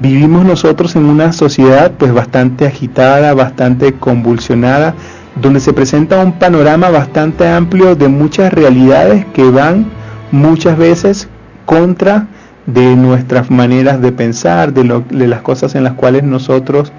Vivimos 0.00 0.44
nosotros 0.44 0.96
en 0.96 1.06
una 1.06 1.32
sociedad 1.32 1.92
pues 1.92 2.12
bastante 2.12 2.66
agitada, 2.66 3.32
bastante 3.34 3.94
convulsionada, 3.94 4.94
donde 5.40 5.60
se 5.60 5.72
presenta 5.72 6.22
un 6.22 6.32
panorama 6.32 6.90
bastante 6.90 7.48
amplio 7.48 7.94
de 7.94 8.08
muchas 8.08 8.52
realidades 8.52 9.24
que 9.26 9.48
van 9.48 9.86
muchas 10.32 10.76
veces 10.76 11.28
contra 11.64 12.26
de 12.66 12.96
nuestras 12.96 13.50
maneras 13.50 14.00
de 14.00 14.12
pensar, 14.12 14.72
de, 14.72 15.02
de, 15.10 15.28
las 15.28 15.40
cosas 15.40 15.74
en 15.76 15.84
las 15.84 15.94
cuales 15.94 16.24
nosotros 16.24 16.92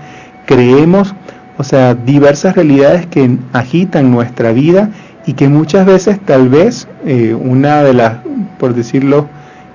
creemos, 0.46 1.14
o 1.58 1.64
sea, 1.64 1.96
diversas 1.96 2.56
realidades 2.56 3.08
que 3.08 3.38
agitan 3.54 4.12
nuestra 4.12 4.52
vida 4.52 4.90
y 5.26 5.34
que 5.34 5.50
muchas 5.50 5.86
veces 5.86 6.20
tal 6.24 6.50
vez 6.50 6.88
eh, 7.06 7.34
una 7.34 7.84
de 7.84 7.94
las, 7.94 8.18
por 8.60 8.74
decirlo, 8.74 9.28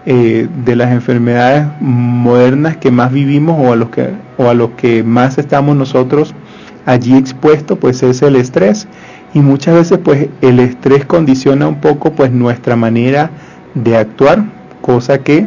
eh, 0.06 0.48
de 0.64 0.76
las 0.76 0.90
enfermedades 0.90 1.66
modernas 1.80 2.76
que 2.76 2.90
más 2.90 3.12
vivimos 3.12 3.56
o 3.60 3.72
a 3.72 3.76
los 3.76 3.90
que, 3.90 4.10
o 4.36 4.48
a 4.48 4.54
los 4.54 4.70
que 4.70 5.04
más 5.04 5.38
estamos 5.38 5.76
nosotros 5.76 6.34
allí 6.86 7.16
expuestos, 7.16 7.78
pues 7.78 8.02
es 8.02 8.22
el 8.22 8.36
estrés. 8.36 8.88
Y 9.34 9.40
muchas 9.40 9.74
veces 9.74 9.98
pues 10.02 10.28
el 10.40 10.60
estrés 10.60 11.04
condiciona 11.04 11.68
un 11.68 11.80
poco 11.80 12.12
pues 12.12 12.32
nuestra 12.32 12.76
manera 12.76 13.30
de 13.74 13.96
actuar, 13.96 14.44
cosa 14.80 15.18
que 15.18 15.46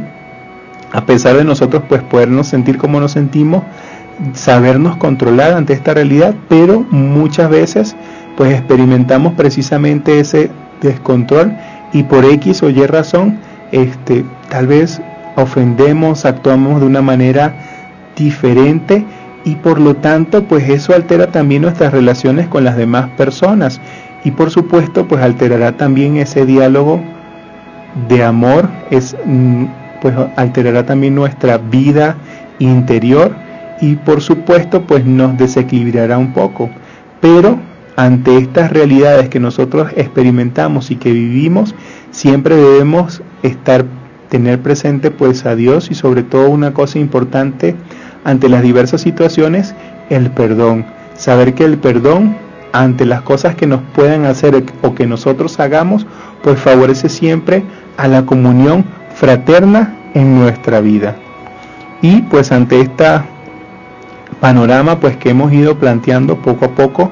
a 0.91 1.06
pesar 1.06 1.36
de 1.36 1.43
nosotros 1.43 1.84
pues 1.89 2.02
podernos 2.04 2.48
sentir 2.48 2.78
como 2.78 3.00
nos 3.00 3.12
sentimos, 3.12 3.63
sabernos 4.34 4.97
controlar 4.97 5.54
ante 5.54 5.73
esta 5.73 5.93
realidad, 5.93 6.36
pero 6.47 6.86
muchas 6.89 7.49
veces 7.49 7.95
pues 8.38 8.54
experimentamos 8.54 9.34
precisamente 9.34 10.19
ese 10.19 10.49
descontrol 10.82 11.54
y 11.93 12.04
por 12.04 12.25
X 12.25 12.63
o 12.63 12.69
Y 12.69 12.86
razón, 12.86 13.39
este, 13.71 14.25
tal 14.49 14.67
vez 14.67 15.01
ofendemos, 15.36 16.25
actuamos 16.25 16.82
de 16.82 16.88
una 16.88 17.01
manera 17.01 17.56
diferente 18.15 19.06
y 19.43 19.56
por 19.56 19.80
lo 19.80 19.95
tanto 19.95 20.43
pues 20.45 20.69
eso 20.69 20.93
altera 20.93 21.28
también 21.28 21.62
nuestras 21.62 21.93
relaciones 21.93 22.47
con 22.47 22.63
las 22.63 22.75
demás 22.75 23.10
personas. 23.12 23.80
Y 24.23 24.32
por 24.32 24.49
supuesto 24.49 25.08
pues 25.08 25.21
alterará 25.21 25.78
también 25.78 26.17
ese 26.17 26.45
diálogo 26.45 26.99
de 28.10 28.23
amor, 28.23 28.67
es 28.89 29.15
pues 30.01 30.15
alterará 30.36 30.86
también 30.86 31.15
nuestra 31.15 31.58
vida 31.58 32.15
interior 32.60 33.44
y 33.81 33.95
por 33.95 34.21
supuesto 34.21 34.83
pues 34.83 35.05
nos 35.05 35.38
desequilibrará 35.38 36.17
un 36.17 36.33
poco. 36.33 36.69
Pero 37.21 37.59
ante 37.95 38.38
estas 38.38 38.71
realidades 38.71 39.29
que 39.29 39.39
nosotros 39.39 39.91
experimentamos 39.95 40.91
y 40.91 40.97
que 40.97 41.11
vivimos, 41.11 41.75
siempre 42.11 42.55
debemos 42.55 43.21
estar 43.43 43.85
tener 44.29 44.59
presente 44.59 45.11
pues 45.11 45.45
a 45.45 45.55
Dios 45.55 45.91
y 45.91 45.95
sobre 45.95 46.23
todo 46.23 46.49
una 46.49 46.73
cosa 46.73 46.99
importante 46.99 47.75
ante 48.23 48.49
las 48.49 48.63
diversas 48.63 49.01
situaciones, 49.01 49.75
el 50.09 50.31
perdón. 50.31 50.85
Saber 51.15 51.53
que 51.53 51.63
el 51.63 51.77
perdón 51.77 52.35
ante 52.73 53.05
las 53.05 53.21
cosas 53.21 53.55
que 53.55 53.67
nos 53.67 53.79
puedan 53.93 54.25
hacer 54.25 54.65
o 54.81 54.93
que 54.95 55.07
nosotros 55.07 55.59
hagamos, 55.59 56.05
pues 56.43 56.59
favorece 56.59 57.07
siempre 57.07 57.63
a 57.97 58.07
la 58.07 58.25
comunión 58.25 58.83
fraterna 59.13 59.95
en 60.13 60.38
nuestra 60.38 60.81
vida. 60.81 61.15
Y 62.01 62.23
pues 62.23 62.51
ante 62.51 62.81
esta 62.81 63.25
panorama 64.39 65.00
pues 65.00 65.17
que 65.17 65.30
hemos 65.30 65.52
ido 65.54 65.78
planteando 65.78 66.38
poco 66.38 66.65
a 66.65 66.69
poco 66.69 67.12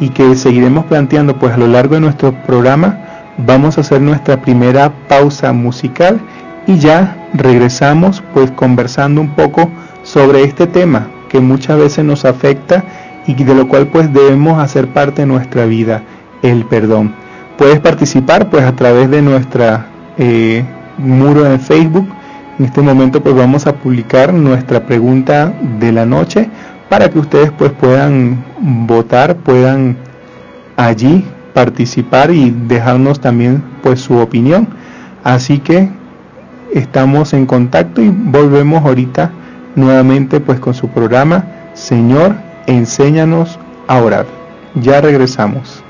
y 0.00 0.10
que 0.10 0.34
seguiremos 0.36 0.84
planteando 0.86 1.36
pues 1.36 1.52
a 1.52 1.56
lo 1.56 1.66
largo 1.66 1.94
de 1.94 2.00
nuestro 2.00 2.32
programa, 2.32 2.98
vamos 3.38 3.78
a 3.78 3.80
hacer 3.80 4.00
nuestra 4.00 4.40
primera 4.40 4.92
pausa 5.08 5.52
musical 5.52 6.20
y 6.66 6.78
ya 6.78 7.28
regresamos 7.34 8.22
pues 8.34 8.50
conversando 8.50 9.20
un 9.20 9.30
poco 9.30 9.70
sobre 10.02 10.44
este 10.44 10.66
tema 10.66 11.08
que 11.28 11.40
muchas 11.40 11.78
veces 11.78 12.04
nos 12.04 12.24
afecta 12.24 12.84
y 13.26 13.34
de 13.34 13.54
lo 13.54 13.68
cual 13.68 13.88
pues 13.88 14.12
debemos 14.12 14.58
hacer 14.58 14.88
parte 14.88 15.22
de 15.22 15.26
nuestra 15.26 15.66
vida, 15.66 16.02
el 16.42 16.64
perdón. 16.64 17.14
Puedes 17.58 17.80
participar 17.80 18.48
pues 18.48 18.64
a 18.64 18.74
través 18.74 19.10
de 19.10 19.20
nuestra 19.20 19.86
eh, 20.16 20.64
muro 20.96 21.46
en 21.46 21.60
Facebook. 21.60 22.08
En 22.58 22.64
este 22.64 22.82
momento 22.82 23.22
pues 23.22 23.34
vamos 23.34 23.66
a 23.66 23.74
publicar 23.74 24.34
nuestra 24.34 24.86
pregunta 24.86 25.52
de 25.78 25.92
la 25.92 26.04
noche 26.04 26.50
para 26.88 27.08
que 27.08 27.18
ustedes 27.18 27.52
pues 27.52 27.70
puedan 27.72 28.44
votar, 28.86 29.36
puedan 29.36 29.96
allí 30.76 31.24
participar 31.54 32.30
y 32.30 32.50
dejarnos 32.50 33.20
también 33.20 33.62
pues 33.82 34.00
su 34.00 34.18
opinión. 34.18 34.68
Así 35.22 35.58
que 35.58 35.88
estamos 36.74 37.32
en 37.32 37.46
contacto 37.46 38.02
y 38.02 38.08
volvemos 38.08 38.84
ahorita 38.84 39.30
nuevamente 39.76 40.40
pues 40.40 40.58
con 40.58 40.74
su 40.74 40.88
programa 40.88 41.44
Señor, 41.78 42.34
enséñanos 42.66 43.58
a 43.86 44.02
orar. 44.02 44.26
Ya 44.74 45.00
regresamos. 45.00 45.84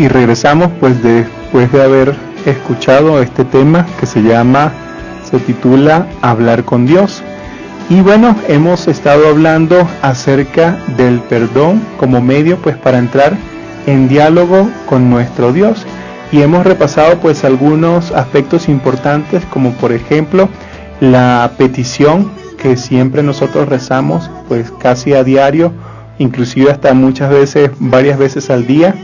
Y 0.00 0.08
regresamos 0.08 0.70
pues 0.80 1.02
después 1.02 1.70
de 1.72 1.82
haber 1.82 2.16
escuchado 2.46 3.20
este 3.20 3.44
tema 3.44 3.86
que 4.00 4.06
se 4.06 4.22
llama, 4.22 4.72
se 5.30 5.38
titula 5.40 6.06
Hablar 6.22 6.64
con 6.64 6.86
Dios. 6.86 7.22
Y 7.90 8.00
bueno, 8.00 8.34
hemos 8.48 8.88
estado 8.88 9.28
hablando 9.28 9.86
acerca 10.00 10.78
del 10.96 11.20
perdón 11.20 11.82
como 11.98 12.22
medio 12.22 12.56
pues 12.56 12.78
para 12.78 12.96
entrar 12.96 13.36
en 13.86 14.08
diálogo 14.08 14.70
con 14.86 15.10
nuestro 15.10 15.52
Dios. 15.52 15.84
Y 16.32 16.40
hemos 16.40 16.64
repasado 16.64 17.18
pues 17.18 17.44
algunos 17.44 18.10
aspectos 18.12 18.70
importantes 18.70 19.44
como 19.50 19.72
por 19.72 19.92
ejemplo 19.92 20.48
la 21.00 21.50
petición 21.58 22.30
que 22.56 22.78
siempre 22.78 23.22
nosotros 23.22 23.68
rezamos 23.68 24.30
pues 24.48 24.72
casi 24.80 25.12
a 25.12 25.24
diario, 25.24 25.74
inclusive 26.18 26.70
hasta 26.70 26.94
muchas 26.94 27.28
veces, 27.28 27.70
varias 27.78 28.18
veces 28.18 28.48
al 28.48 28.66
día. 28.66 28.94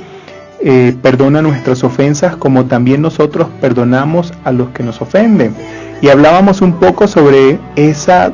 Eh, 0.61 0.97
perdona 1.03 1.43
nuestras 1.43 1.85
ofensas 1.85 2.35
como 2.37 2.65
también 2.65 3.03
nosotros 3.03 3.49
perdonamos 3.61 4.33
a 4.45 4.53
los 4.53 4.71
que 4.71 4.83
nos 4.83 5.01
ofenden. 5.03 5.55
Y 6.01 6.09
hablábamos 6.09 6.61
un 6.61 6.75
poco 6.75 7.07
sobre 7.09 7.59
esa 7.77 8.33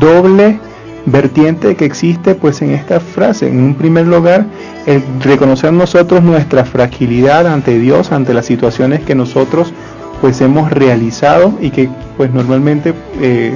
doble 0.00 0.58
vertiente 1.06 1.76
que 1.76 1.84
existe 1.84 2.34
pues 2.34 2.62
en 2.62 2.70
esta 2.70 3.00
frase. 3.00 3.48
En 3.48 3.62
un 3.62 3.74
primer 3.74 4.06
lugar, 4.06 4.46
el 4.86 5.02
reconocer 5.22 5.72
nosotros 5.72 6.22
nuestra 6.22 6.64
fragilidad 6.64 7.46
ante 7.46 7.78
Dios, 7.78 8.12
ante 8.12 8.34
las 8.34 8.46
situaciones 8.46 9.00
que 9.02 9.14
nosotros 9.14 9.72
pues 10.20 10.40
hemos 10.40 10.70
realizado 10.70 11.52
y 11.60 11.70
que 11.70 11.88
pues 12.16 12.32
normalmente 12.32 12.94
eh, 13.20 13.54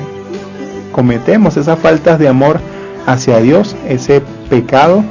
cometemos 0.93 1.57
esas 1.57 1.79
faltas 1.79 2.19
de 2.19 2.29
amor 2.29 2.61
hacia 3.07 3.39
Dios, 3.41 3.75
ese 3.89 4.21
pecado 4.49 5.03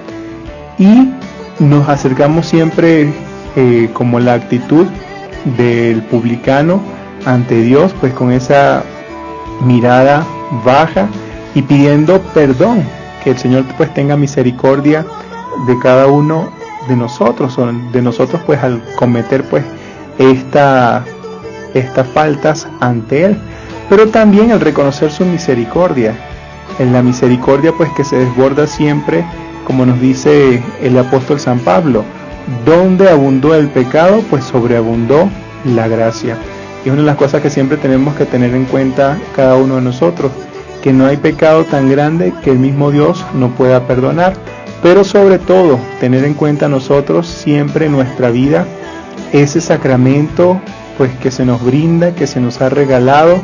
y 0.77 1.09
nos 1.59 1.87
acercamos 1.89 2.47
siempre 2.47 3.11
eh, 3.55 3.89
como 3.93 4.19
la 4.19 4.33
actitud 4.33 4.87
del 5.57 6.01
publicano 6.03 6.81
ante 7.25 7.61
Dios, 7.61 7.93
pues 7.99 8.13
con 8.13 8.31
esa 8.31 8.83
mirada 9.65 10.25
baja 10.65 11.07
y 11.55 11.61
pidiendo 11.61 12.21
perdón, 12.33 12.83
que 13.23 13.31
el 13.31 13.37
Señor 13.37 13.65
pues 13.77 13.93
tenga 13.93 14.15
misericordia 14.15 15.05
de 15.67 15.77
cada 15.79 16.07
uno 16.07 16.51
de 16.87 16.95
nosotros, 16.95 17.57
o 17.57 17.71
de 17.91 18.01
nosotros 18.01 18.41
pues 18.45 18.63
al 18.63 18.81
cometer 18.95 19.43
pues 19.43 19.63
esta, 20.17 21.03
estas 21.73 22.07
faltas 22.07 22.67
ante 22.79 23.25
Él, 23.25 23.37
pero 23.89 24.07
también 24.07 24.51
el 24.51 24.61
reconocer 24.61 25.11
su 25.11 25.25
misericordia, 25.25 26.13
en 26.79 26.93
la 26.93 27.01
misericordia 27.01 27.73
pues 27.73 27.91
que 27.93 28.03
se 28.03 28.17
desborda 28.17 28.67
siempre, 28.67 29.25
como 29.69 29.85
nos 29.85 30.01
dice 30.01 30.63
el 30.81 30.97
apóstol 30.97 31.39
San 31.39 31.59
Pablo, 31.59 32.03
donde 32.65 33.07
abundó 33.07 33.53
el 33.53 33.67
pecado, 33.67 34.23
pues 34.27 34.43
sobreabundó 34.43 35.29
la 35.63 35.87
gracia. 35.87 36.37
Y 36.83 36.89
una 36.89 37.01
de 37.01 37.05
las 37.05 37.17
cosas 37.17 37.43
que 37.43 37.51
siempre 37.51 37.77
tenemos 37.77 38.15
que 38.15 38.25
tener 38.25 38.55
en 38.55 38.65
cuenta 38.65 39.19
cada 39.35 39.57
uno 39.57 39.75
de 39.75 39.83
nosotros, 39.83 40.31
que 40.81 40.91
no 40.91 41.05
hay 41.05 41.17
pecado 41.17 41.65
tan 41.65 41.87
grande 41.87 42.33
que 42.43 42.49
el 42.49 42.57
mismo 42.57 42.89
Dios 42.89 43.23
no 43.35 43.49
pueda 43.49 43.85
perdonar, 43.85 44.33
pero 44.81 45.03
sobre 45.03 45.37
todo 45.37 45.77
tener 45.99 46.23
en 46.23 46.33
cuenta 46.33 46.67
nosotros 46.67 47.27
siempre 47.27 47.85
en 47.85 47.91
nuestra 47.91 48.31
vida 48.31 48.65
ese 49.33 49.61
sacramento 49.61 50.59
pues 50.97 51.11
que 51.19 51.29
se 51.29 51.45
nos 51.45 51.63
brinda, 51.63 52.15
que 52.15 52.25
se 52.25 52.41
nos 52.41 52.59
ha 52.59 52.69
regalado 52.69 53.39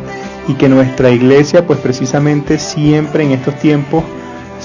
y 0.47 0.55
que 0.55 0.69
nuestra 0.69 1.11
iglesia 1.11 1.67
pues 1.67 1.77
precisamente 1.77 2.57
siempre 2.57 3.23
en 3.23 3.31
estos 3.31 3.53
tiempos 3.59 4.03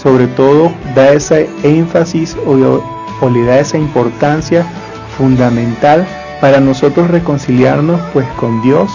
sobre 0.02 0.26
todo 0.28 0.72
da 0.94 1.12
ese 1.12 1.48
énfasis 1.62 2.36
o, 2.46 2.82
o 3.20 3.30
le 3.30 3.44
da 3.44 3.58
esa 3.58 3.78
importancia 3.78 4.64
fundamental 5.18 6.06
para 6.40 6.60
nosotros 6.60 7.10
reconciliarnos 7.10 8.00
pues 8.12 8.26
con 8.36 8.62
Dios 8.62 8.90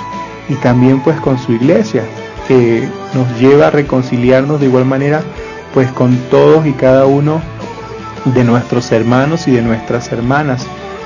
y 0.49 0.55
también 0.55 1.01
pues 1.01 1.19
con 1.19 1.37
su 1.37 1.53
iglesia 1.53 2.03
que 2.47 2.87
nos 3.13 3.39
lleva 3.39 3.67
a 3.67 3.71
reconciliarnos 3.71 4.59
de 4.59 4.67
igual 4.67 4.85
manera 4.85 5.21
pues 5.73 5.91
con 5.91 6.17
todos 6.31 6.65
y 6.65 6.71
cada 6.71 7.05
uno 7.05 7.41
de 8.25 8.43
nuestros 8.43 8.91
hermanos 8.91 9.47
y 9.47 9.51
de 9.51 9.61
nuestras 9.61 10.11
hermanas 10.11 10.65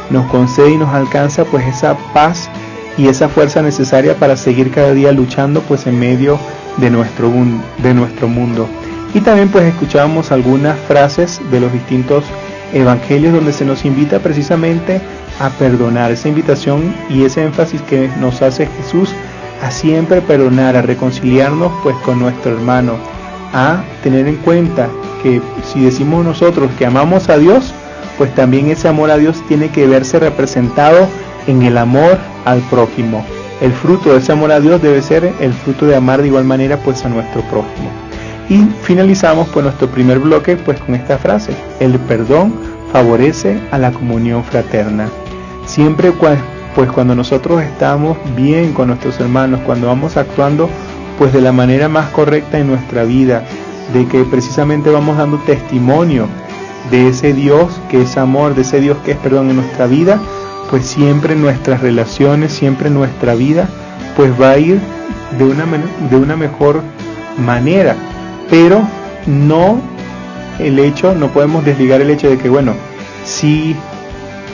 nos 0.09 0.29
concede 0.29 0.71
y 0.71 0.77
nos 0.77 0.93
alcanza 0.93 1.43
pues 1.43 1.67
esa 1.67 1.97
paz 2.13 2.49
y 2.97 3.07
esa 3.07 3.29
fuerza 3.29 3.61
necesaria 3.61 4.15
para 4.15 4.37
seguir 4.37 4.71
cada 4.71 4.93
día 4.93 5.11
luchando 5.11 5.61
pues 5.61 5.87
en 5.87 5.99
medio 5.99 6.39
de 6.77 6.89
nuestro, 6.89 7.31
de 7.81 7.93
nuestro 7.93 8.27
mundo. 8.27 8.67
Y 9.13 9.21
también 9.21 9.49
pues 9.49 9.65
escuchábamos 9.65 10.31
algunas 10.31 10.77
frases 10.81 11.41
de 11.51 11.59
los 11.59 11.73
distintos 11.73 12.23
evangelios 12.73 13.33
donde 13.33 13.53
se 13.53 13.65
nos 13.65 13.85
invita 13.85 14.19
precisamente 14.19 15.01
a 15.39 15.49
perdonar, 15.49 16.11
esa 16.11 16.29
invitación 16.29 16.93
y 17.09 17.23
ese 17.23 17.43
énfasis 17.43 17.81
que 17.83 18.09
nos 18.19 18.41
hace 18.41 18.67
Jesús 18.67 19.09
a 19.63 19.71
siempre 19.71 20.21
perdonar, 20.21 20.75
a 20.75 20.81
reconciliarnos 20.81 21.71
pues 21.83 21.95
con 21.97 22.19
nuestro 22.19 22.53
hermano, 22.53 22.93
a 23.53 23.81
tener 24.03 24.27
en 24.27 24.37
cuenta 24.37 24.89
que 25.23 25.41
si 25.65 25.81
decimos 25.81 26.23
nosotros 26.23 26.69
que 26.77 26.85
amamos 26.85 27.29
a 27.29 27.37
Dios, 27.37 27.73
pues 28.17 28.33
también 28.35 28.69
ese 28.69 28.87
amor 28.87 29.11
a 29.11 29.17
Dios 29.17 29.41
tiene 29.47 29.69
que 29.69 29.87
verse 29.87 30.19
representado 30.19 31.07
en 31.47 31.63
el 31.63 31.77
amor 31.77 32.17
al 32.45 32.59
prójimo. 32.69 33.25
El 33.61 33.73
fruto 33.73 34.11
de 34.11 34.19
ese 34.19 34.31
amor 34.31 34.51
a 34.51 34.59
Dios 34.59 34.81
debe 34.81 35.01
ser 35.01 35.33
el 35.39 35.53
fruto 35.53 35.85
de 35.85 35.95
amar 35.95 36.21
de 36.21 36.27
igual 36.27 36.45
manera 36.45 36.77
pues 36.77 37.03
a 37.05 37.09
nuestro 37.09 37.41
prójimo. 37.43 38.08
Y 38.49 38.65
finalizamos 38.81 39.47
pues 39.49 39.63
nuestro 39.63 39.87
primer 39.87 40.19
bloque 40.19 40.57
pues 40.57 40.79
con 40.79 40.95
esta 40.95 41.17
frase, 41.17 41.55
el 41.79 41.99
perdón 41.99 42.53
favorece 42.91 43.59
a 43.71 43.77
la 43.77 43.91
comunión 43.91 44.43
fraterna. 44.43 45.07
Siempre 45.65 46.11
pues 46.11 46.91
cuando 46.91 47.13
nosotros 47.13 47.61
estamos 47.61 48.17
bien 48.35 48.73
con 48.73 48.87
nuestros 48.87 49.19
hermanos, 49.19 49.59
cuando 49.65 49.87
vamos 49.87 50.17
actuando 50.17 50.67
pues 51.19 51.31
de 51.31 51.41
la 51.41 51.51
manera 51.51 51.89
más 51.89 52.09
correcta 52.09 52.57
en 52.57 52.67
nuestra 52.67 53.03
vida, 53.03 53.43
de 53.93 54.07
que 54.07 54.23
precisamente 54.23 54.89
vamos 54.89 55.17
dando 55.17 55.37
testimonio 55.39 56.27
de 56.89 57.09
ese 57.09 57.33
Dios 57.33 57.79
que 57.89 58.01
es 58.01 58.17
amor, 58.17 58.55
de 58.55 58.61
ese 58.61 58.79
Dios 58.79 58.97
que 59.05 59.11
es 59.11 59.17
perdón 59.17 59.49
en 59.49 59.57
nuestra 59.57 59.85
vida, 59.85 60.19
pues 60.69 60.85
siempre 60.85 61.35
nuestras 61.35 61.81
relaciones, 61.81 62.53
siempre 62.53 62.89
nuestra 62.89 63.35
vida, 63.35 63.67
pues 64.15 64.31
va 64.39 64.51
a 64.51 64.57
ir 64.57 64.79
de 65.37 65.43
una, 65.43 65.65
de 66.09 66.15
una 66.15 66.35
mejor 66.35 66.81
manera. 67.37 67.95
Pero 68.49 68.81
no 69.27 69.81
el 70.59 70.79
hecho, 70.79 71.15
no 71.15 71.27
podemos 71.27 71.63
desligar 71.65 72.01
el 72.01 72.09
hecho 72.09 72.29
de 72.29 72.37
que, 72.37 72.49
bueno, 72.49 72.73
si 73.25 73.75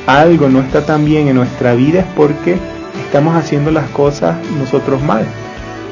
algo 0.08 0.50
no 0.50 0.60
está 0.60 0.86
tan 0.86 1.06
bien 1.06 1.28
en 1.28 1.36
nuestra 1.36 1.74
vida 1.74 2.02
es 2.02 2.06
porque 2.16 2.58
estamos 3.06 3.36
haciendo 3.36 3.72
las 3.72 3.90
cosas 3.90 4.36
nosotros 4.60 5.02
mal. 5.02 5.26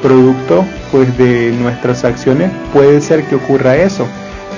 Producto 0.02 0.64
pues 0.92 1.16
de 1.16 1.52
nuestras 1.60 2.04
acciones 2.04 2.50
puede 2.72 3.00
ser 3.00 3.24
que 3.24 3.36
ocurra 3.36 3.76
eso. 3.76 4.06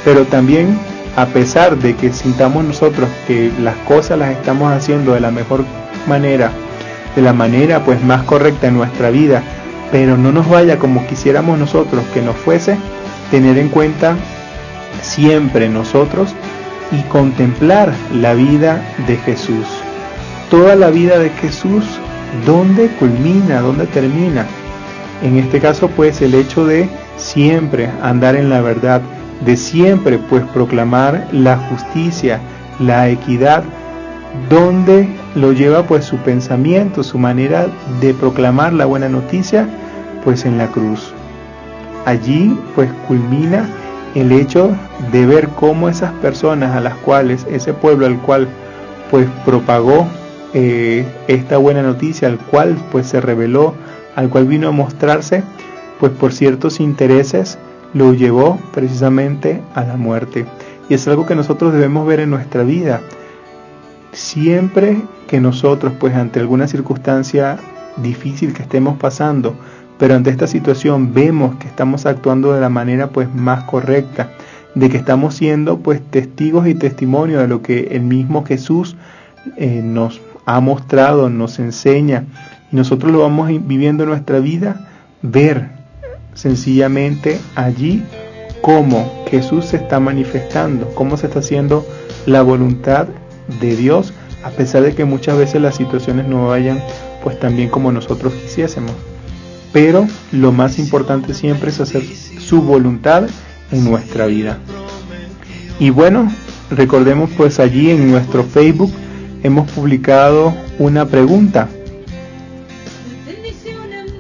Pero 0.05 0.25
también 0.25 0.79
a 1.17 1.27
pesar 1.27 1.79
de 1.79 1.97
que 1.97 2.13
sintamos 2.13 2.65
nosotros 2.65 3.09
que 3.27 3.51
las 3.61 3.77
cosas 3.89 4.19
las 4.19 4.31
estamos 4.31 4.73
haciendo 4.73 5.15
de 5.15 5.21
la 5.21 5.31
mejor 5.31 5.65
manera, 6.07 6.51
de 7.15 7.23
la 7.23 7.33
manera 7.33 7.85
pues 7.85 8.03
más 8.03 8.23
correcta 8.25 8.67
en 8.67 8.75
nuestra 8.75 9.11
vida, 9.11 9.43
pero 9.91 10.19
no 10.19 10.31
nos 10.33 10.49
vaya 10.49 10.79
como 10.79 11.07
quisiéramos 11.07 11.59
nosotros 11.59 12.05
que 12.13 12.21
nos 12.21 12.37
fuese, 12.37 12.77
tener 13.31 13.59
en 13.59 13.69
cuenta 13.69 14.17
siempre 15.03 15.69
nosotros 15.69 16.35
y 16.93 17.03
contemplar 17.03 17.93
la 18.13 18.35
vida 18.35 18.83
de 19.07 19.17
Jesús. 19.17 19.67
Toda 20.51 20.77
la 20.77 20.91
vida 20.91 21.19
de 21.19 21.31
Jesús, 21.31 21.85
¿dónde 22.45 22.89
culmina? 22.99 23.61
¿Dónde 23.61 23.87
termina? 23.87 24.47
En 25.23 25.39
este 25.39 25.61
caso 25.61 25.89
pues 25.89 26.21
el 26.23 26.35
hecho 26.35 26.65
de 26.67 26.89
siempre 27.17 27.91
andar 28.03 28.37
en 28.37 28.51
la 28.51 28.61
verdad, 28.61 29.01
de 29.45 29.57
siempre 29.57 30.19
pues 30.19 30.45
proclamar 30.45 31.29
la 31.33 31.57
justicia, 31.57 32.41
la 32.79 33.09
equidad, 33.09 33.65
donde 34.51 35.09
lo 35.35 35.53
lleva 35.53 35.85
pues 35.85 36.05
su 36.05 36.19
pensamiento, 36.19 37.03
su 37.03 37.19
manera 37.19 37.67
de 38.01 38.15
proclamar 38.15 38.73
la 38.73 38.85
buena 38.85 39.09
noticia, 39.09 39.67
pues 40.25 40.45
en 40.45 40.59
la 40.59 40.69
cruz. 40.69 41.16
Allí 42.07 42.59
pues 42.75 42.89
culmina 43.07 43.69
el 44.15 44.33
hecho 44.33 44.71
de 45.13 45.27
ver 45.27 45.49
cómo 45.49 45.89
esas 45.89 46.13
personas 46.15 46.75
a 46.75 46.81
las 46.81 46.95
cuales, 46.95 47.47
ese 47.51 47.75
pueblo 47.75 48.07
al 48.07 48.19
cual 48.23 48.49
pues 49.11 49.29
propagó 49.45 50.07
eh, 50.55 51.05
esta 51.27 51.59
buena 51.59 51.83
noticia, 51.83 52.29
al 52.29 52.39
cual 52.39 52.77
pues 52.91 53.09
se 53.09 53.21
reveló, 53.21 53.75
al 54.15 54.31
cual 54.31 54.47
vino 54.47 54.69
a 54.69 54.71
mostrarse, 54.71 55.43
pues 56.01 56.13
por 56.13 56.33
ciertos 56.33 56.81
intereses, 56.81 57.59
lo 57.93 58.15
llevó 58.15 58.59
precisamente 58.73 59.61
a 59.75 59.83
la 59.83 59.97
muerte. 59.97 60.47
Y 60.89 60.95
es 60.95 61.07
algo 61.09 61.27
que 61.27 61.35
nosotros 61.35 61.73
debemos 61.73 62.07
ver 62.07 62.21
en 62.21 62.31
nuestra 62.31 62.63
vida. 62.63 63.01
Siempre 64.13 65.03
que 65.27 65.41
nosotros, 65.41 65.93
pues 65.99 66.15
ante 66.15 66.39
alguna 66.39 66.69
circunstancia 66.69 67.59
difícil 67.97 68.53
que 68.53 68.63
estemos 68.63 68.97
pasando, 68.97 69.57
pero 69.99 70.15
ante 70.15 70.31
esta 70.31 70.47
situación 70.47 71.15
vemos 71.15 71.57
que 71.57 71.67
estamos 71.67 72.07
actuando 72.07 72.53
de 72.53 72.61
la 72.61 72.69
manera 72.69 73.09
pues 73.09 73.33
más 73.35 73.65
correcta, 73.65 74.31
de 74.75 74.91
que 74.91 74.97
estamos 74.97 75.35
siendo 75.35 75.79
pues 75.79 76.03
testigos 76.03 76.67
y 76.67 76.75
testimonio 76.75 77.41
de 77.41 77.49
lo 77.49 77.63
que 77.63 77.89
el 77.93 78.03
mismo 78.03 78.45
Jesús 78.45 78.97
eh, 79.57 79.81
nos 79.83 80.21
ha 80.45 80.61
mostrado, 80.61 81.31
nos 81.31 81.59
enseña 81.59 82.27
y 82.71 82.77
nosotros 82.77 83.11
lo 83.11 83.21
vamos 83.21 83.49
viviendo 83.67 84.05
en 84.05 84.11
nuestra 84.11 84.39
vida, 84.39 84.89
ver 85.23 85.71
sencillamente 86.35 87.41
allí 87.55 88.05
cómo 88.61 89.25
Jesús 89.31 89.67
se 89.67 89.77
está 89.77 89.99
manifestando, 89.99 90.89
cómo 90.95 91.17
se 91.17 91.27
está 91.27 91.39
haciendo 91.39 91.87
la 92.27 92.43
voluntad 92.43 93.07
de 93.61 93.77
Dios, 93.77 94.13
a 94.45 94.51
pesar 94.51 94.83
de 94.83 94.95
que 94.95 95.05
muchas 95.05 95.39
veces 95.39 95.63
las 95.63 95.77
situaciones 95.77 96.29
no 96.29 96.49
vayan 96.49 96.81
pues 97.23 97.39
tan 97.41 97.57
bien 97.57 97.71
como 97.71 97.93
nosotros 97.93 98.33
quisiésemos. 98.35 98.93
Pero 99.77 100.09
lo 100.33 100.53
más 100.53 100.79
importante 100.79 101.35
siempre 101.35 101.69
es 101.69 101.83
hacer 101.83 102.03
su 102.41 102.63
voluntad 102.63 103.25
en 103.71 103.85
nuestra 103.85 104.25
vida. 104.25 104.57
Y 105.79 105.91
bueno, 105.91 106.33
recordemos 106.71 107.29
pues 107.37 107.61
allí 107.61 107.91
en 107.91 108.11
nuestro 108.11 108.43
Facebook 108.43 108.91
hemos 109.43 109.71
publicado 109.71 110.55
una 110.79 111.05
pregunta 111.05 111.69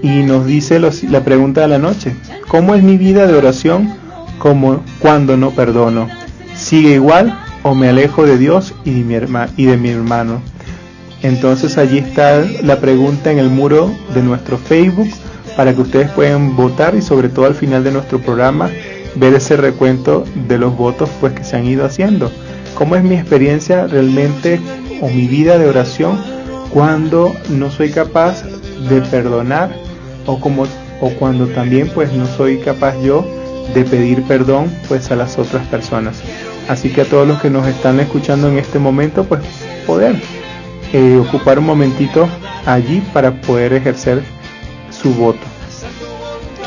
y 0.02 0.24
nos 0.24 0.44
dice 0.44 0.78
los, 0.78 1.02
la 1.04 1.24
pregunta 1.24 1.62
de 1.62 1.68
la 1.68 1.78
noche, 1.78 2.14
¿cómo 2.48 2.74
es 2.74 2.82
mi 2.82 2.98
vida 2.98 3.26
de 3.26 3.32
oración 3.32 3.94
como 4.38 4.84
cuando 4.98 5.38
no 5.38 5.52
perdono? 5.52 6.06
¿Sigue 6.54 6.96
igual 6.96 7.34
o 7.62 7.74
me 7.74 7.88
alejo 7.88 8.26
de 8.26 8.36
Dios 8.36 8.74
y 8.84 8.90
de 8.90 9.04
mi, 9.04 9.14
herma, 9.14 9.48
y 9.56 9.64
de 9.64 9.78
mi 9.78 9.88
hermano? 9.88 10.42
Entonces 11.22 11.78
allí 11.78 11.96
está 11.96 12.44
la 12.62 12.78
pregunta 12.78 13.32
en 13.32 13.38
el 13.38 13.48
muro 13.48 13.90
de 14.12 14.22
nuestro 14.22 14.58
Facebook 14.58 15.08
para 15.56 15.74
que 15.74 15.80
ustedes 15.80 16.10
puedan 16.10 16.54
votar 16.54 16.94
y 16.94 17.02
sobre 17.02 17.28
todo 17.28 17.46
al 17.46 17.54
final 17.54 17.82
de 17.82 17.92
nuestro 17.92 18.18
programa 18.20 18.70
ver 19.14 19.34
ese 19.34 19.56
recuento 19.56 20.24
de 20.48 20.58
los 20.58 20.76
votos 20.76 21.08
pues 21.20 21.32
que 21.32 21.44
se 21.44 21.56
han 21.56 21.66
ido 21.66 21.84
haciendo. 21.84 22.30
¿Cómo 22.74 22.94
es 22.96 23.02
mi 23.02 23.14
experiencia 23.14 23.86
realmente 23.86 24.60
o 25.00 25.08
mi 25.08 25.26
vida 25.26 25.58
de 25.58 25.68
oración 25.68 26.20
cuando 26.72 27.34
no 27.48 27.70
soy 27.70 27.90
capaz 27.90 28.44
de 28.88 29.00
perdonar 29.02 29.74
o 30.26 30.38
como 30.38 30.66
o 31.00 31.10
cuando 31.10 31.46
también 31.48 31.90
pues 31.94 32.12
no 32.12 32.26
soy 32.26 32.58
capaz 32.58 32.94
yo 33.02 33.26
de 33.74 33.84
pedir 33.84 34.22
perdón 34.24 34.70
pues 34.88 35.10
a 35.10 35.16
las 35.16 35.38
otras 35.38 35.66
personas. 35.68 36.20
Así 36.68 36.90
que 36.90 37.02
a 37.02 37.04
todos 37.04 37.26
los 37.26 37.40
que 37.40 37.50
nos 37.50 37.66
están 37.66 38.00
escuchando 38.00 38.48
en 38.48 38.58
este 38.58 38.78
momento 38.78 39.24
pues 39.24 39.40
poder 39.86 40.16
eh, 40.92 41.22
ocupar 41.26 41.58
un 41.58 41.66
momentito 41.66 42.28
allí 42.66 43.02
para 43.12 43.40
poder 43.40 43.72
ejercer 43.72 44.22
su 45.00 45.14
voto. 45.14 45.40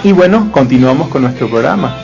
Y 0.03 0.11
bueno, 0.11 0.49
continuamos 0.51 1.09
con 1.09 1.23
nuestro 1.23 1.49
programa. 1.49 1.97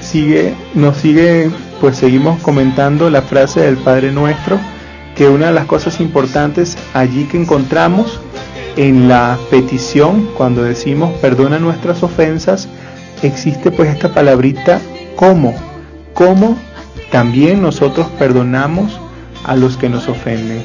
Sigue, 0.00 0.54
nos 0.74 0.96
sigue, 0.96 1.50
pues 1.80 1.98
seguimos 1.98 2.40
comentando 2.42 3.10
la 3.10 3.22
frase 3.22 3.60
del 3.60 3.76
Padre 3.76 4.10
Nuestro, 4.10 4.58
que 5.14 5.28
una 5.28 5.48
de 5.48 5.52
las 5.52 5.66
cosas 5.66 6.00
importantes 6.00 6.78
allí 6.94 7.24
que 7.24 7.36
encontramos 7.36 8.20
en 8.76 9.08
la 9.08 9.38
petición, 9.50 10.30
cuando 10.36 10.62
decimos 10.62 11.12
perdona 11.20 11.58
nuestras 11.58 12.02
ofensas, 12.02 12.68
existe 13.22 13.70
pues 13.70 13.90
esta 13.90 14.14
palabrita 14.14 14.80
como, 15.16 15.54
como 16.14 16.56
también 17.10 17.60
nosotros 17.60 18.06
perdonamos 18.18 18.98
a 19.44 19.56
los 19.56 19.76
que 19.76 19.88
nos 19.88 20.08
ofenden. 20.08 20.62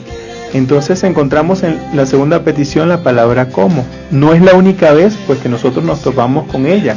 Entonces 0.53 1.03
encontramos 1.03 1.63
en 1.63 1.77
la 1.93 2.05
segunda 2.05 2.43
petición 2.43 2.89
la 2.89 3.03
palabra 3.03 3.49
como. 3.49 3.85
No 4.11 4.33
es 4.33 4.41
la 4.41 4.53
única 4.53 4.93
vez 4.93 5.17
pues 5.27 5.39
que 5.39 5.49
nosotros 5.49 5.83
nos 5.83 6.01
topamos 6.01 6.47
con 6.47 6.65
ella. 6.65 6.95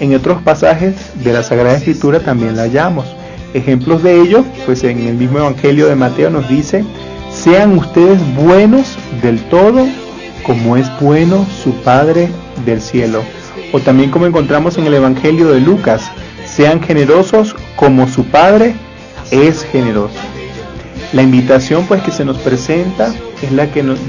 En 0.00 0.14
otros 0.14 0.42
pasajes 0.42 0.94
de 1.22 1.32
la 1.32 1.42
Sagrada 1.42 1.76
Escritura 1.76 2.20
también 2.20 2.56
la 2.56 2.62
hallamos. 2.62 3.06
Ejemplos 3.52 4.02
de 4.02 4.20
ello, 4.20 4.44
pues 4.66 4.82
en 4.84 5.06
el 5.06 5.14
mismo 5.14 5.38
Evangelio 5.38 5.86
de 5.86 5.94
Mateo 5.94 6.30
nos 6.30 6.48
dice, 6.48 6.84
sean 7.32 7.78
ustedes 7.78 8.18
buenos 8.34 8.96
del 9.22 9.40
todo 9.44 9.86
como 10.44 10.76
es 10.76 10.86
bueno 11.00 11.46
su 11.62 11.72
Padre 11.82 12.28
del 12.64 12.80
cielo. 12.80 13.22
O 13.72 13.80
también 13.80 14.10
como 14.10 14.26
encontramos 14.26 14.78
en 14.78 14.86
el 14.86 14.94
Evangelio 14.94 15.48
de 15.48 15.60
Lucas, 15.60 16.10
sean 16.46 16.82
generosos 16.82 17.54
como 17.76 18.08
su 18.08 18.24
Padre 18.24 18.74
es 19.30 19.64
generoso. 19.64 20.14
La 21.14 21.22
invitación 21.22 21.86
pues 21.86 22.02
que 22.02 22.10
se 22.10 22.24
nos 22.24 22.38
presenta 22.38 23.14
es 23.40 23.52
la 23.52 23.70
que 23.70 23.84
nos, 23.84 24.00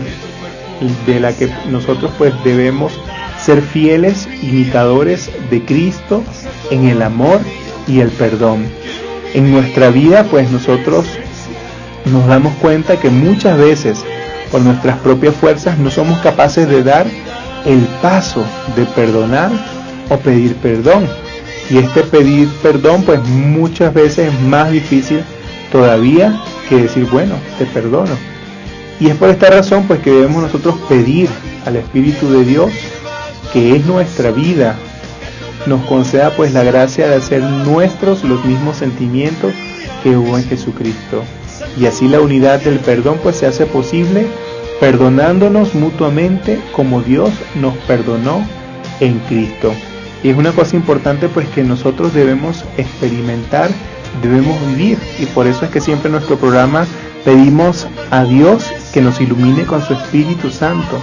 de 1.06 1.20
la 1.20 1.34
que 1.34 1.54
nosotros 1.70 2.12
pues 2.18 2.34
debemos 2.44 3.00
ser 3.40 3.62
fieles 3.62 4.28
imitadores 4.42 5.30
de 5.52 5.64
Cristo 5.64 6.24
en 6.72 6.88
el 6.88 7.04
amor 7.04 7.42
y 7.88 8.00
el 8.00 8.10
perdón. 8.10 8.66
En 9.36 9.52
nuestra 9.52 9.92
vida 9.92 10.24
pues 10.32 10.50
nosotros 10.50 11.06
nos 12.06 12.26
damos 12.26 12.56
cuenta 12.56 13.00
que 13.00 13.12
muchas 13.12 13.56
veces 13.60 14.04
por 14.52 14.62
nuestras 14.62 14.98
propias 14.98 15.36
fuerzas 15.36 15.78
no 15.78 15.92
somos 15.92 16.18
capaces 16.22 16.68
de 16.68 16.82
dar 16.82 17.06
el 17.68 17.82
paso 18.02 18.44
de 18.76 18.84
perdonar 18.84 19.52
o 20.10 20.18
pedir 20.18 20.56
perdón. 20.56 21.08
Y 21.70 21.78
este 21.78 22.02
pedir 22.02 22.50
perdón 22.64 23.04
pues 23.04 23.20
muchas 23.28 23.94
veces 23.94 24.34
es 24.34 24.42
más 24.42 24.72
difícil 24.72 25.24
todavía 25.72 26.42
que 26.70 26.78
decir, 26.78 27.06
bueno, 27.06 27.36
te 27.58 27.66
perdono. 27.66 28.16
Y 29.00 29.08
es 29.08 29.16
por 29.16 29.30
esta 29.30 29.50
razón 29.50 29.86
pues 29.88 30.00
que 30.00 30.12
debemos 30.12 30.44
nosotros 30.44 30.76
pedir 30.88 31.30
al 31.66 31.76
Espíritu 31.76 32.32
de 32.32 32.46
Dios, 32.46 32.72
que 33.52 33.76
es 33.76 33.86
nuestra 33.86 34.32
vida, 34.32 34.78
nos 35.66 35.86
conceda 35.86 36.36
pues 36.36 36.54
la 36.54 36.64
gracia 36.64 37.08
de 37.08 37.16
hacer 37.16 37.42
nuestros 37.42 38.24
los 38.24 38.44
mismos 38.46 38.78
sentimientos 38.78 39.54
que 40.04 40.16
hubo 40.16 40.38
en 40.38 40.44
Jesucristo. 40.46 41.24
Y 41.80 41.88
así 41.88 42.08
la 42.08 42.22
unidad 42.22 42.62
del 42.62 42.80
perdón 42.80 43.20
pues 43.22 43.38
se 43.38 43.48
hace 43.48 43.66
posible 43.66 44.28
perdonándonos 44.80 45.74
mutuamente 45.74 46.60
como 46.74 47.02
Dios 47.02 47.32
nos 47.56 47.76
perdonó 47.88 48.46
en 49.00 49.20
Cristo. 49.20 49.74
Y 50.24 50.30
es 50.30 50.38
una 50.38 50.52
cosa 50.52 50.76
importante 50.76 51.28
pues 51.30 51.48
que 51.50 51.64
nosotros 51.64 52.14
debemos 52.14 52.66
experimentar, 52.78 53.70
debemos 54.22 54.60
vivir 54.68 54.98
y 55.20 55.26
por 55.28 55.48
eso 55.48 55.66
es 55.66 55.72
que 55.72 55.82
siempre 55.82 56.08
en 56.08 56.14
nuestro 56.14 56.38
programa 56.38 56.86
pedimos 57.24 57.88
a 58.12 58.24
Dios 58.24 58.66
que 58.94 59.02
nos 59.02 59.20
ilumine 59.20 59.66
con 59.66 59.82
su 59.82 59.94
Espíritu 59.94 60.50
Santo. 60.50 61.00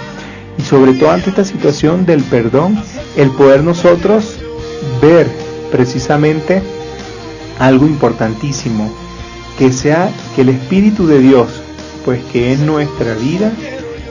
Y 0.59 0.63
sobre 0.63 0.95
todo 0.95 1.11
ante 1.11 1.31
esta 1.31 1.45
situación 1.45 2.07
del 2.07 2.23
perdón, 2.23 2.79
el 3.17 3.31
poder 3.31 3.63
nosotros 3.63 4.39
ver 5.01 5.27
precisamente 5.71 6.63
algo 7.59 7.87
importantísimo, 7.87 8.91
que 9.59 9.73
sea 9.73 10.11
que 10.35 10.43
el 10.43 10.51
Espíritu 10.51 11.07
de 11.07 11.21
Dios, 11.21 11.49
pues 12.05 12.23
que 12.33 12.53
es 12.53 12.61
nuestra 12.61 13.15
vida, 13.15 13.51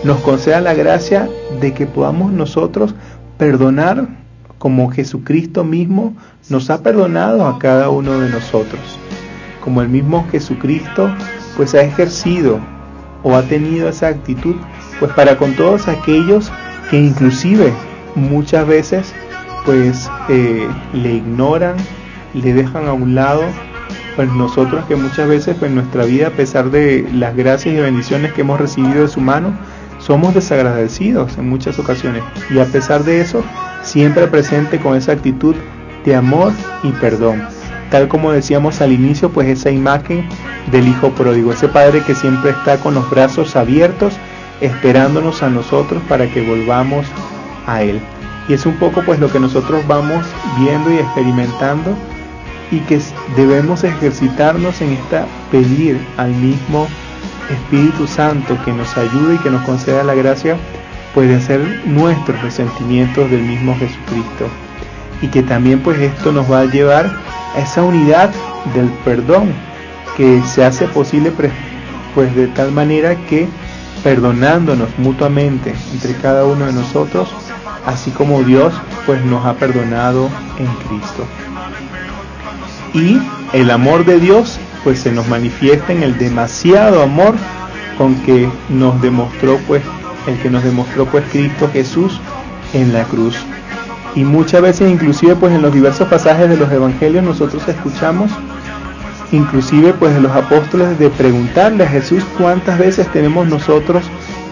nos 0.04 0.20
conceda 0.22 0.62
la 0.62 0.74
gracia 0.74 1.30
de 1.60 1.74
que 1.74 1.86
podamos 1.86 2.32
nosotros 2.32 2.96
perdonar 3.38 4.21
como 4.62 4.92
Jesucristo 4.92 5.64
mismo 5.64 6.16
nos 6.48 6.70
ha 6.70 6.84
perdonado 6.84 7.48
a 7.48 7.58
cada 7.58 7.90
uno 7.90 8.20
de 8.20 8.30
nosotros. 8.30 8.80
Como 9.60 9.82
el 9.82 9.90
mismo 9.90 10.28
Jesucristo 10.30 11.10
pues 11.58 11.74
ha 11.74 11.82
ejercido 11.82 12.60
o 13.24 13.36
ha 13.36 13.42
tenido 13.42 13.90
esa 13.90 14.10
actitud 14.10 14.56
pues 15.00 15.12
para 15.14 15.36
con 15.36 15.56
todos 15.56 15.88
aquellos 15.88 16.52
que 16.92 17.02
inclusive 17.02 17.74
muchas 18.14 18.68
veces 18.68 19.12
pues 19.66 20.08
eh, 20.30 20.70
le 20.94 21.16
ignoran, 21.16 21.76
le 22.36 22.54
dejan 22.54 22.88
a 22.88 22.94
un 22.94 23.16
lado, 23.16 23.42
pues 24.16 24.32
nosotros 24.32 24.86
que 24.86 24.96
muchas 24.96 25.28
veces 25.28 25.56
pues 25.58 25.70
en 25.70 25.76
nuestra 25.76 26.06
vida 26.06 26.28
a 26.28 26.32
pesar 26.32 26.70
de 26.70 27.10
las 27.16 27.36
gracias 27.36 27.74
y 27.74 27.80
bendiciones 27.80 28.32
que 28.34 28.42
hemos 28.42 28.60
recibido 28.60 29.02
de 29.02 29.08
su 29.08 29.22
mano, 29.22 29.58
somos 30.02 30.34
desagradecidos 30.34 31.38
en 31.38 31.50
muchas 31.50 31.80
ocasiones 31.80 32.24
y 32.50 32.60
a 32.60 32.66
pesar 32.66 33.04
de 33.04 33.22
eso 33.22 33.44
siempre 33.84 34.28
presente 34.28 34.80
con 34.80 34.96
esa 34.96 35.14
actitud 35.14 35.56
de 36.06 36.16
amor 36.16 36.52
y 36.84 36.90
perdón. 36.90 37.44
Tal 37.90 38.08
como 38.08 38.32
decíamos 38.32 38.82
al 38.82 38.94
inicio, 38.94 39.32
pues 39.32 39.48
esa 39.50 39.70
imagen 39.70 40.28
del 40.72 40.88
hijo 40.88 41.10
pródigo, 41.12 41.52
ese 41.52 41.68
padre 41.68 42.02
que 42.02 42.16
siempre 42.16 42.52
está 42.52 42.78
con 42.78 42.94
los 42.94 43.10
brazos 43.10 43.56
abiertos 43.56 44.14
esperándonos 44.62 45.44
a 45.44 45.50
nosotros 45.50 46.02
para 46.08 46.28
que 46.28 46.42
volvamos 46.42 47.06
a 47.68 47.84
él. 47.84 48.00
Y 48.48 48.54
es 48.54 48.66
un 48.66 48.76
poco 48.78 49.04
pues 49.06 49.20
lo 49.20 49.32
que 49.32 49.40
nosotros 49.40 49.86
vamos 49.88 50.26
viendo 50.60 50.92
y 50.92 50.98
experimentando 50.98 51.96
y 52.72 52.80
que 52.82 53.00
debemos 53.36 53.84
ejercitarnos 53.84 54.82
en 54.82 54.94
esta 54.94 55.26
pedir 55.52 56.00
al 56.18 56.32
mismo 56.32 56.88
Espíritu 57.52 58.08
Santo 58.08 58.58
que 58.64 58.72
nos 58.72 58.98
ayude 58.98 59.36
y 59.36 59.38
que 59.40 59.50
nos 59.50 59.64
conceda 59.64 60.04
la 60.04 60.14
gracia 60.14 60.58
pues 61.14 61.30
de 61.30 61.36
hacer 61.36 61.82
nuestros 61.86 62.42
resentimientos 62.42 63.30
del 63.30 63.42
mismo 63.42 63.76
Jesucristo. 63.78 64.48
Y 65.22 65.28
que 65.28 65.44
también 65.44 65.82
pues 65.82 66.00
esto 66.00 66.32
nos 66.32 66.52
va 66.52 66.62
a 66.62 66.66
llevar 66.66 67.12
a 67.56 67.60
esa 67.60 67.84
unidad 67.84 68.32
del 68.74 68.90
perdón 69.06 69.54
que 70.18 70.42
se 70.44 70.64
hace 70.64 70.88
posible 70.88 71.32
pues 72.16 72.36
de 72.36 72.48
tal 72.48 72.72
manera 72.72 73.16
que 73.28 73.48
perdonándonos 74.04 74.90
mutuamente 74.98 75.74
entre 75.94 76.16
cada 76.16 76.46
uno 76.46 76.66
de 76.66 76.74
nosotros 76.74 77.30
así 77.86 78.12
como 78.12 78.44
Dios 78.44 78.74
pues 79.06 79.24
nos 79.26 79.46
ha 79.46 79.54
perdonado 79.54 80.30
en 80.58 80.68
Cristo. 80.88 81.26
Y 82.94 83.20
el 83.54 83.72
amor 83.72 84.06
de 84.06 84.20
Dios 84.20 84.60
pues 84.84 85.00
se 85.00 85.12
nos 85.12 85.28
manifiesta 85.28 85.94
en 85.94 86.04
el 86.04 86.18
demasiado 86.18 87.02
amor 87.02 87.36
con 87.98 88.16
que 88.24 88.50
nos 88.70 89.02
demostró 89.02 89.58
pues 89.68 89.84
el 90.28 90.38
que 90.40 90.50
nos 90.50 90.64
demostró 90.64 91.06
pues 91.06 91.24
Cristo 91.32 91.70
Jesús 91.72 92.20
en 92.74 92.94
la 92.94 93.04
cruz. 93.04 93.38
Y 94.16 94.24
muchas 94.24 94.62
veces 94.62 94.92
inclusive 94.92 95.36
pues 95.36 95.54
en 95.54 95.62
los 95.62 95.74
diversos 95.74 96.08
pasajes 96.08 96.50
de 96.50 96.58
los 96.58 96.72
evangelios 96.72 97.24
nosotros 97.24 97.68
escuchamos 97.68 98.32
inclusive 99.32 99.94
pues 99.94 100.14
de 100.14 100.22
los 100.22 100.32
apóstoles 100.34 101.00
de 101.00 101.10
preguntarle 101.10 101.86
a 101.86 101.88
Jesús 101.88 102.24
cuántas 102.38 102.78
veces 102.78 103.08
tenemos 103.12 103.48
nosotros 103.48 104.04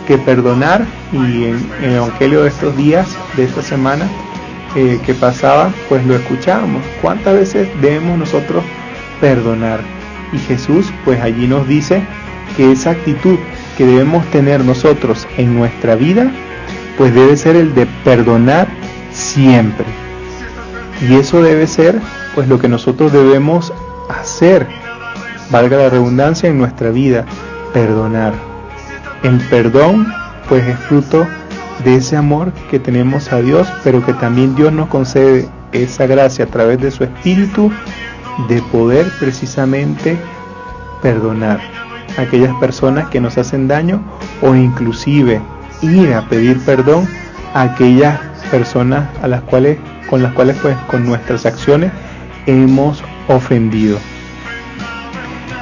que 0.07 0.17
perdonar 0.17 0.85
y 1.11 1.45
en, 1.45 1.69
el 1.83 1.95
evangelio 1.95 2.43
de 2.43 2.49
estos 2.49 2.75
días 2.77 3.07
de 3.35 3.43
esta 3.43 3.61
semana 3.61 4.07
eh, 4.75 4.99
que 5.05 5.13
pasaba 5.13 5.71
pues 5.89 6.05
lo 6.05 6.15
escuchábamos 6.15 6.81
cuántas 7.01 7.33
veces 7.33 7.67
debemos 7.81 8.17
nosotros 8.17 8.63
perdonar 9.19 9.98
y 10.31 10.37
Jesús 10.37 10.91
pues 11.05 11.21
allí 11.21 11.47
nos 11.47 11.67
dice 11.67 12.01
que 12.57 12.71
esa 12.71 12.91
actitud 12.91 13.37
que 13.77 13.85
debemos 13.85 14.25
tener 14.31 14.63
nosotros 14.63 15.27
en 15.37 15.55
nuestra 15.55 15.95
vida 15.95 16.31
pues 16.97 17.13
debe 17.13 17.37
ser 17.37 17.55
el 17.55 17.73
de 17.75 17.87
perdonar 18.03 18.67
siempre 19.11 19.85
y 21.07 21.15
eso 21.15 21.41
debe 21.41 21.65
ser 21.67 21.99
pues 22.35 22.47
lo 22.47 22.59
que 22.59 22.67
nosotros 22.67 23.11
debemos 23.11 23.73
hacer, 24.09 24.67
valga 25.49 25.77
la 25.77 25.89
redundancia, 25.89 26.49
en 26.49 26.57
nuestra 26.57 26.89
vida, 26.89 27.25
perdonar. 27.73 28.33
El 29.23 29.37
perdón, 29.49 30.07
pues 30.47 30.65
es 30.67 30.77
fruto 30.79 31.27
de 31.83 31.95
ese 31.95 32.17
amor 32.17 32.51
que 32.69 32.79
tenemos 32.79 33.31
a 33.31 33.41
Dios, 33.41 33.67
pero 33.83 34.05
que 34.05 34.13
también 34.13 34.55
Dios 34.55 34.73
nos 34.73 34.87
concede 34.87 35.47
esa 35.71 36.07
gracia 36.07 36.45
a 36.45 36.47
través 36.47 36.81
de 36.81 36.91
su 36.91 37.03
Espíritu 37.03 37.71
de 38.47 38.61
poder 38.63 39.11
precisamente 39.19 40.17
perdonar 41.01 41.59
a 42.17 42.21
aquellas 42.21 42.55
personas 42.55 43.09
que 43.09 43.19
nos 43.19 43.37
hacen 43.37 43.67
daño 43.67 44.01
o 44.41 44.55
inclusive 44.55 45.41
ir 45.81 46.13
a 46.13 46.27
pedir 46.27 46.59
perdón 46.65 47.07
a 47.53 47.63
aquellas 47.63 48.19
personas 48.51 49.09
a 49.21 49.27
las 49.27 49.41
cuales 49.41 49.77
con 50.09 50.23
las 50.23 50.33
cuales 50.33 50.57
pues 50.61 50.75
con 50.87 51.05
nuestras 51.05 51.45
acciones 51.45 51.91
hemos 52.45 53.03
ofendido. 53.27 53.99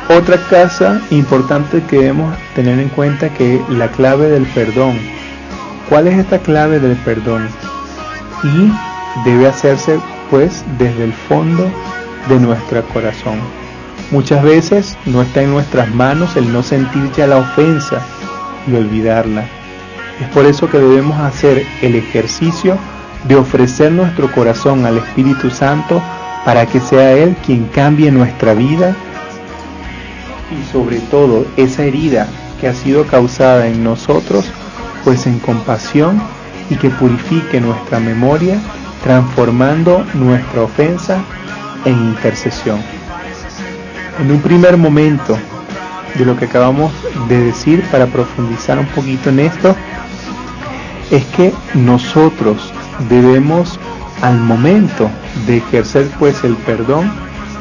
Otra 0.10 0.38
cosa 0.50 1.02
importante 1.10 1.82
que 1.84 1.98
debemos 1.98 2.34
tener 2.56 2.80
en 2.80 2.88
cuenta 2.90 3.30
que 3.34 3.62
la 3.70 3.90
clave 3.90 4.30
del 4.30 4.46
perdón. 4.48 4.98
¿Cuál 5.90 6.08
es 6.08 6.18
esta 6.18 6.40
clave 6.40 6.80
del 6.80 6.96
perdón? 6.98 7.50
Y 8.44 8.72
debe 9.30 9.48
hacerse 9.48 10.00
pues 10.30 10.64
desde 10.78 11.04
el 11.04 11.14
fondo 11.14 11.70
de 12.30 12.40
nuestro 12.40 12.84
corazón. 12.90 13.40
Muchas 14.12 14.44
veces 14.44 14.98
no 15.06 15.22
está 15.22 15.42
en 15.42 15.52
nuestras 15.52 15.94
manos 15.94 16.36
el 16.38 16.52
no 16.52 16.64
sentir 16.64 17.12
ya 17.12 17.28
la 17.28 17.38
ofensa 17.38 18.02
y 18.68 18.76
olvidarla. 18.76 19.46
Es 20.22 20.28
por 20.30 20.46
eso 20.46 20.70
que 20.70 20.80
debemos 20.80 21.20
hacer 21.20 21.66
el 21.82 21.96
ejercicio 21.96 22.78
de 23.28 23.36
ofrecer 23.36 23.92
nuestro 23.92 24.32
corazón 24.32 24.86
al 24.86 24.98
Espíritu 24.98 25.50
Santo 25.50 26.02
para 26.46 26.66
que 26.66 26.80
sea 26.80 27.14
Él 27.14 27.36
quien 27.46 27.66
cambie 27.66 28.12
nuestra 28.12 28.54
vida 28.54 28.96
y 30.50 30.72
sobre 30.72 31.00
todo 31.00 31.46
esa 31.58 31.84
herida 31.84 32.28
que 32.60 32.68
ha 32.68 32.74
sido 32.74 33.06
causada 33.06 33.68
en 33.68 33.84
nosotros, 33.84 34.46
pues 35.04 35.28
en 35.28 35.40
compasión 35.40 36.22
y 36.70 36.76
que 36.76 36.90
purifique 36.90 37.60
nuestra 37.60 38.00
memoria, 38.00 38.60
transformando 39.04 40.06
nuestra 40.14 40.62
ofensa 40.64 41.20
en 41.86 41.94
intercesión. 41.94 42.80
En 44.20 44.32
un 44.32 44.42
primer 44.42 44.78
momento 44.78 45.38
de 46.16 46.26
lo 46.26 46.36
que 46.36 46.46
acabamos 46.46 46.92
de 47.28 47.40
decir, 47.40 47.84
para 47.92 48.08
profundizar 48.08 48.80
un 48.80 48.88
poquito 48.88 49.30
en 49.30 49.40
esto, 49.42 49.76
es 51.12 51.24
que 51.26 51.54
nosotros 51.74 52.74
debemos 53.10 53.80
al 54.22 54.40
momento 54.40 55.10
de 55.46 55.58
ejercer 55.58 56.10
pues 56.20 56.44
el 56.44 56.56
perdón, 56.56 57.12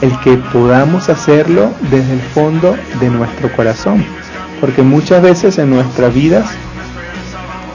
el 0.01 0.19
que 0.21 0.37
podamos 0.53 1.09
hacerlo 1.09 1.73
desde 1.91 2.15
el 2.15 2.21
fondo 2.21 2.77
de 3.01 3.11
nuestro 3.11 3.53
corazón. 3.55 4.05
Porque 4.61 4.83
muchas 4.83 5.23
veces 5.23 5.59
en 5.59 5.71
nuestras 5.71 6.15
vidas, 6.15 6.49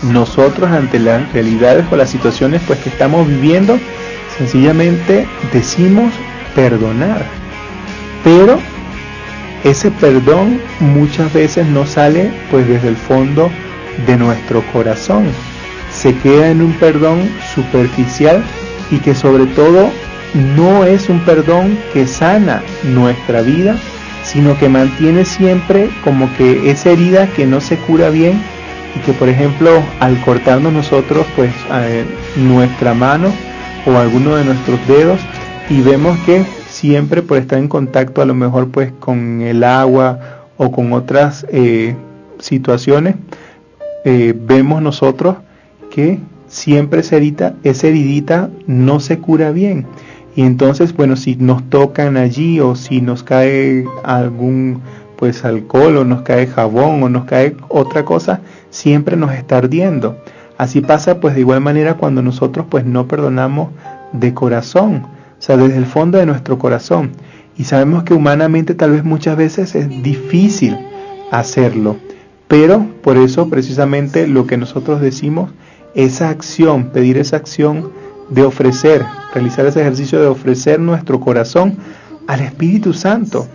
nosotros 0.02 0.72
ante 0.72 1.00
las 1.00 1.32
realidades 1.32 1.86
o 1.92 1.96
las 1.96 2.10
situaciones 2.10 2.62
pues 2.66 2.80
que 2.80 2.90
estamos 2.90 3.28
viviendo, 3.28 3.78
sencillamente 4.38 5.28
decimos 5.54 6.12
perdonar. 6.56 7.26
Pero 8.24 8.60
ese 9.64 9.92
perdón 9.92 10.60
muchas 10.80 11.32
veces 11.34 11.68
no 11.68 11.86
sale 11.86 12.32
pues 12.50 12.68
desde 12.68 12.88
el 12.88 12.98
fondo 12.98 13.52
de 14.06 14.18
nuestro 14.18 14.64
corazón. 14.72 15.26
Se 15.92 16.16
queda 16.16 16.50
en 16.50 16.62
un 16.62 16.74
perdón 16.74 17.30
superficial 17.54 18.44
y 18.90 18.98
que 18.98 19.14
sobre 19.14 19.46
todo 19.48 19.90
no 20.56 20.86
es 20.86 21.10
un 21.10 21.20
perdón 21.20 21.78
que 21.94 22.08
sana 22.08 22.64
nuestra 22.84 23.42
vida, 23.42 23.76
sino 24.24 24.58
que 24.58 24.70
mantiene 24.70 25.26
siempre 25.26 25.90
como 26.04 26.34
que 26.38 26.72
esa 26.72 26.92
herida 26.92 27.28
que 27.28 27.46
no 27.46 27.60
se 27.62 27.78
cura 27.78 28.10
bien 28.10 28.42
y 28.96 29.00
que 29.00 29.14
por 29.14 29.30
ejemplo 29.30 29.84
al 30.00 30.20
cortarnos 30.22 30.74
nosotros 30.74 31.26
pues 31.36 31.52
nuestra 32.36 32.94
mano 32.94 33.32
o 33.86 33.98
alguno 33.98 34.36
de 34.36 34.46
nuestros 34.46 34.80
dedos 34.88 35.20
y 35.72 35.82
vemos 35.82 36.20
que 36.26 36.44
siempre 36.68 37.22
por 37.22 37.38
estar 37.38 37.58
en 37.58 37.70
contacto 37.70 38.22
a 38.22 38.26
lo 38.26 38.34
mejor 38.34 38.68
pues 38.72 38.92
con 39.00 39.40
el 39.40 39.64
agua 39.64 40.20
o 40.58 40.70
con 40.70 40.92
otras 40.92 41.46
eh, 41.50 41.96
situaciones 42.40 43.16
eh, 44.04 44.34
vemos 44.38 44.82
nosotros 44.82 45.38
que 45.90 46.20
siempre 46.50 47.00
esa 47.00 47.16
heridita, 47.16 47.56
esa 47.64 47.88
heridita 47.88 48.50
no 48.68 49.00
se 49.00 49.20
cura 49.20 49.52
bien. 49.52 49.86
Y 50.36 50.42
entonces, 50.42 50.94
bueno, 50.94 51.16
si 51.16 51.38
nos 51.38 51.70
tocan 51.70 52.18
allí 52.18 52.60
o 52.60 52.76
si 52.76 53.00
nos 53.00 53.24
cae 53.24 53.86
algún 54.04 54.82
pues 55.16 55.46
alcohol 55.46 55.98
o 55.98 56.04
nos 56.04 56.24
cae 56.24 56.48
jabón 56.48 57.02
o 57.04 57.10
nos 57.10 57.24
cae 57.26 57.56
otra 57.70 58.04
cosa, 58.04 58.42
siempre 58.72 59.16
nos 59.16 59.34
está 59.34 59.60
ardiendo. 59.60 60.18
Así 60.58 60.82
pasa 60.82 61.22
pues 61.22 61.34
de 61.36 61.42
igual 61.42 61.62
manera 61.62 61.94
cuando 61.94 62.22
nosotros 62.22 62.66
pues 62.70 62.86
no 62.86 63.08
perdonamos 63.08 63.70
de 64.12 64.34
corazón, 64.34 65.04
o 65.42 65.44
sea, 65.44 65.58
desde 65.58 65.78
el 65.78 65.88
fondo 65.88 66.20
de 66.20 66.28
nuestro 66.28 66.60
corazón. 66.60 67.14
Y 67.58 67.64
sabemos 67.64 68.04
que 68.04 68.14
humanamente 68.14 68.76
tal 68.76 68.92
vez 68.92 69.04
muchas 69.04 69.36
veces 69.36 69.74
es 69.74 69.90
difícil 70.04 70.78
hacerlo, 71.32 71.98
pero 72.48 72.86
por 73.02 73.18
eso 73.18 73.50
precisamente 73.50 74.28
lo 74.28 74.46
que 74.46 74.58
nosotros 74.58 75.02
decimos 75.02 75.50
esa 75.96 76.30
acción, 76.30 76.90
pedir 76.90 77.18
esa 77.18 77.38
acción 77.38 77.92
de 78.30 78.44
ofrecer, 78.44 79.04
realizar 79.34 79.66
ese 79.66 79.82
ejercicio 79.82 80.22
de 80.22 80.28
ofrecer 80.28 80.80
nuestro 80.80 81.20
corazón 81.20 81.76
al 82.28 82.42
Espíritu 82.42 82.94
Santo, 82.94 83.48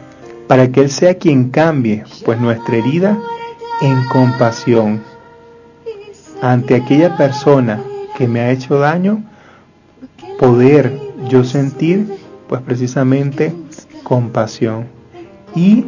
para 0.48 0.72
que 0.72 0.80
Él 0.80 0.90
sea 0.90 1.14
quien 1.14 1.50
cambie, 1.50 2.02
pues 2.24 2.40
nuestra 2.40 2.76
herida 2.76 3.16
en 3.80 4.04
compasión 4.06 5.00
ante 6.42 6.74
aquella 6.74 7.16
persona 7.16 7.80
que 8.18 8.26
me 8.26 8.40
ha 8.40 8.50
hecho 8.50 8.78
daño, 8.78 9.22
poder 10.38 11.05
yo 11.28 11.44
sentir, 11.44 12.06
pues 12.48 12.60
precisamente 12.62 13.54
compasión 14.02 14.86
y 15.54 15.84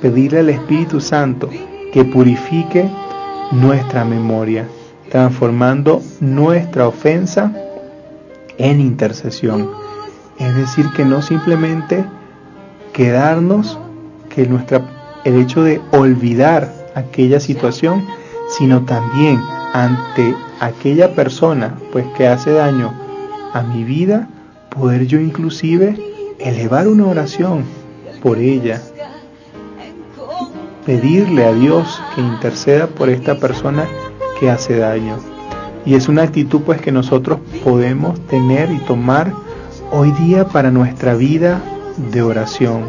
pedirle 0.00 0.40
al 0.40 0.48
Espíritu 0.50 1.00
Santo 1.00 1.48
que 1.92 2.04
purifique 2.04 2.90
nuestra 3.52 4.04
memoria 4.04 4.66
transformando 5.10 6.02
nuestra 6.20 6.86
ofensa 6.86 7.52
en 8.58 8.80
intercesión. 8.80 9.70
Es 10.38 10.54
decir, 10.54 10.86
que 10.94 11.04
no 11.04 11.22
simplemente 11.22 12.04
quedarnos, 12.92 13.78
que 14.28 14.46
nuestra, 14.46 14.82
el 15.24 15.36
hecho 15.36 15.62
de 15.62 15.80
olvidar 15.92 16.72
aquella 16.94 17.40
situación, 17.40 18.04
sino 18.58 18.84
también 18.84 19.40
ante 19.72 20.34
aquella 20.60 21.14
persona 21.14 21.76
pues 21.92 22.06
que 22.16 22.26
hace 22.26 22.52
daño 22.52 22.92
a 23.52 23.62
mi 23.62 23.84
vida, 23.84 24.28
poder 24.70 25.06
yo 25.06 25.20
inclusive 25.20 25.98
elevar 26.38 26.88
una 26.88 27.06
oración 27.06 27.64
por 28.22 28.38
ella, 28.38 28.80
pedirle 30.84 31.44
a 31.44 31.52
Dios 31.52 32.00
que 32.14 32.20
interceda 32.20 32.86
por 32.86 33.08
esta 33.08 33.38
persona 33.38 33.86
que 34.38 34.50
hace 34.50 34.78
daño. 34.78 35.16
Y 35.84 35.94
es 35.94 36.08
una 36.08 36.22
actitud 36.22 36.62
pues 36.62 36.80
que 36.80 36.92
nosotros 36.92 37.40
podemos 37.64 38.20
tener 38.26 38.70
y 38.70 38.78
tomar 38.78 39.32
hoy 39.90 40.10
día 40.12 40.46
para 40.46 40.70
nuestra 40.70 41.14
vida 41.14 41.62
de 42.12 42.22
oración. 42.22 42.84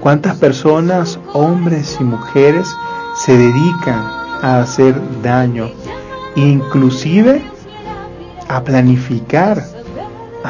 ¿Cuántas 0.00 0.36
personas, 0.36 1.18
hombres 1.32 1.96
y 2.00 2.04
mujeres, 2.04 2.68
se 3.16 3.36
dedican 3.36 4.04
a 4.42 4.60
hacer 4.60 4.94
daño? 5.22 5.70
Inclusive 6.36 7.42
a 8.48 8.62
planificar, 8.62 9.64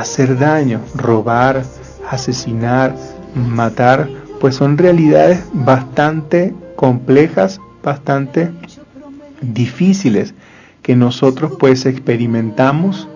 hacer 0.00 0.38
daño, 0.38 0.80
robar, 0.94 1.64
asesinar, 2.10 2.94
matar, 3.34 4.08
pues 4.40 4.54
son 4.54 4.78
realidades 4.78 5.42
bastante 5.52 6.54
complejas 6.76 7.60
bastante 7.86 8.50
difíciles 9.40 10.34
que 10.82 10.96
nosotros 10.96 11.52
pues 11.58 11.86
experimentamos 11.86 13.08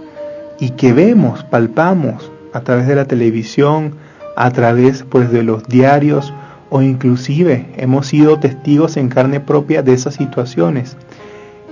y 0.61 0.70
que 0.70 0.93
vemos, 0.93 1.43
palpamos 1.43 2.31
a 2.53 2.61
través 2.61 2.87
de 2.87 2.95
la 2.95 3.07
televisión, 3.07 3.97
a 4.37 4.51
través 4.53 5.03
pues 5.03 5.33
de 5.33 5.43
los 5.43 5.66
diarios 5.66 6.33
o 6.70 6.83
inclusive 6.83 7.66
hemos 7.76 8.07
sido 8.07 8.39
testigos 8.39 8.97
en 8.97 9.09
carne 9.09 9.41
propia 9.41 9.83
de 9.83 9.93
esas 9.93 10.14
situaciones 10.14 10.97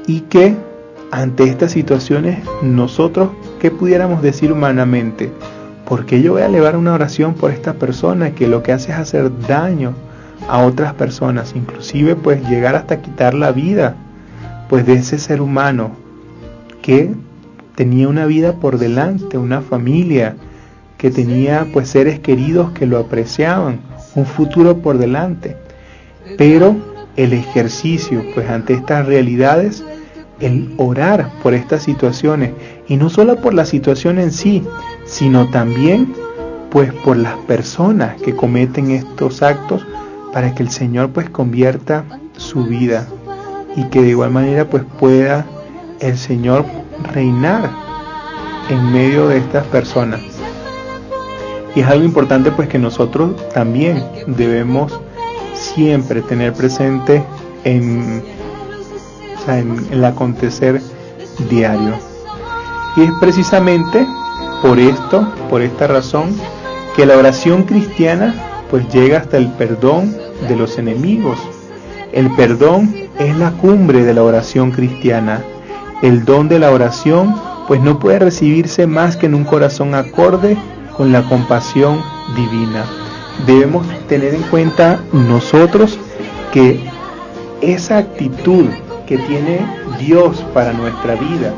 y 0.09 0.23
que 0.23 0.57
ante 1.13 1.45
estas 1.45 1.71
situaciones 1.71 2.41
nosotros 2.63 3.31
qué 3.59 3.71
pudiéramos 3.71 4.23
decir 4.23 4.53
humanamente 4.53 5.31
porque 5.87 6.21
yo 6.21 6.35
voy 6.35 6.43
a 6.43 6.47
elevar 6.47 6.77
una 6.77 6.93
oración 6.93 7.35
por 7.35 7.51
esta 7.51 7.75
persona 7.75 8.35
que 8.35 8.47
lo 8.47 8.63
que 8.63 8.73
hace 8.73 8.93
es 8.93 8.99
hacer 8.99 9.31
daño 9.47 9.95
a 10.49 10.63
otras 10.63 10.95
personas 10.95 11.55
inclusive 11.55 12.17
pues 12.17 12.47
llegar 12.49 12.75
hasta 12.75 13.03
quitar 13.03 13.35
la 13.35 13.53
vida 13.53 13.97
pues 14.69 14.87
de 14.87 14.95
ese 14.95 15.19
ser 15.19 15.41
humano 15.41 15.93
que 16.83 17.11
tenía 17.75 18.09
una 18.09 18.27
vida 18.27 18.55
por 18.55 18.79
delante 18.79 19.39
una 19.39 19.61
familia 19.61 20.37
que 20.99 21.11
tenía 21.13 21.67
pues 21.73 21.89
seres 21.89 22.19
queridos 22.19 22.73
que 22.73 22.85
lo 22.85 22.99
apreciaban, 22.99 23.81
un 24.17 24.27
futuro 24.27 24.79
por 24.79 24.99
delante. 24.99 25.57
Pero 26.37 26.77
el 27.17 27.33
ejercicio 27.33 28.23
pues 28.35 28.51
ante 28.51 28.75
estas 28.75 29.07
realidades, 29.07 29.85
el 30.41 30.73
orar 30.77 31.31
por 31.43 31.55
estas 31.55 31.83
situaciones 31.83 32.53
y 32.89 32.97
no 32.97 33.11
solo 33.11 33.37
por 33.41 33.55
la 33.55 33.65
situación 33.65 34.19
en 34.19 34.33
sí, 34.33 34.63
sino 35.05 35.49
también 35.49 36.15
pues 36.71 36.93
por 36.93 37.17
las 37.17 37.37
personas 37.47 38.21
que 38.21 38.35
cometen 38.35 38.91
estos 38.91 39.43
actos 39.43 39.85
para 40.33 40.55
que 40.55 40.63
el 40.63 40.71
Señor 40.71 41.11
pues 41.11 41.31
convierta 41.31 42.05
su 42.37 42.65
vida 42.65 43.07
y 43.77 43.85
que 43.85 44.03
de 44.03 44.11
igual 44.11 44.31
manera 44.31 44.69
pues 44.69 44.85
pueda 44.99 45.47
el 46.01 46.17
Señor 46.17 46.65
reinar 47.13 47.71
en 48.69 48.93
medio 48.93 49.29
de 49.29 49.39
estas 49.39 49.67
personas. 49.67 50.21
Y 51.75 51.81
es 51.81 51.87
algo 51.87 52.05
importante 52.05 52.51
pues 52.51 52.69
que 52.69 52.79
nosotros 52.79 53.37
también 53.53 54.03
debemos 54.27 54.99
siempre 55.55 56.23
tener 56.23 56.53
presente 56.53 57.23
en, 57.65 58.23
en 59.57 59.87
el 59.91 60.05
acontecer 60.05 60.83
diario. 61.49 61.95
Y 62.97 63.03
es 63.03 63.11
precisamente 63.21 64.07
por 64.61 64.79
esto, 64.79 65.33
por 65.49 65.63
esta 65.63 65.87
razón, 65.87 66.35
que 66.97 67.07
la 67.07 67.17
oración 67.17 67.63
cristiana 67.63 68.35
pues 68.71 68.89
llega 68.93 69.19
hasta 69.19 69.37
el 69.37 69.49
perdón 69.53 70.15
de 70.49 70.57
los 70.57 70.79
enemigos. 70.79 71.39
El 72.13 72.31
perdón 72.35 72.95
es 73.19 73.37
la 73.37 73.53
cumbre 73.53 74.05
de 74.05 74.15
la 74.15 74.23
oración 74.23 74.73
cristiana. 74.73 75.43
El 76.03 76.25
don 76.25 76.49
de 76.49 76.59
la 76.59 76.71
oración 76.71 77.35
pues 77.67 77.81
no 77.81 77.99
puede 77.99 78.19
recibirse 78.19 78.87
más 78.87 79.17
que 79.17 79.27
en 79.27 79.35
un 79.35 79.45
corazón 79.45 79.95
acorde 79.95 80.57
con 80.97 81.13
la 81.13 81.23
compasión 81.29 82.03
divina. 82.35 82.85
Debemos 83.47 83.87
tener 84.09 84.35
en 84.35 84.43
cuenta 84.43 85.01
nosotros 85.13 85.99
que 86.53 86.81
esa 87.61 87.99
actitud 87.99 88.67
que 89.09 89.17
tiene 89.17 89.67
Dios 89.99 90.45
para 90.53 90.75
nuestra 90.75 91.15
vida, 91.15 91.55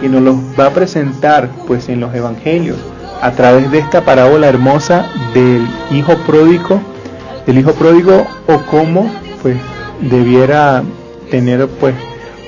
que 0.00 0.08
nos 0.08 0.22
lo 0.22 0.38
va 0.58 0.66
a 0.66 0.70
presentar 0.70 1.50
pues 1.66 1.88
en 1.88 1.98
los 1.98 2.14
evangelios 2.14 2.78
a 3.20 3.32
través 3.32 3.68
de 3.72 3.78
esta 3.78 4.04
parábola 4.04 4.46
hermosa 4.46 5.10
del 5.34 5.66
hijo 5.90 6.16
pródigo, 6.18 6.80
del 7.46 7.58
hijo 7.58 7.72
pródigo 7.72 8.24
o 8.46 8.60
cómo 8.70 9.10
pues 9.42 9.56
debiera 10.00 10.84
tener 11.30 11.66
pues 11.80 11.96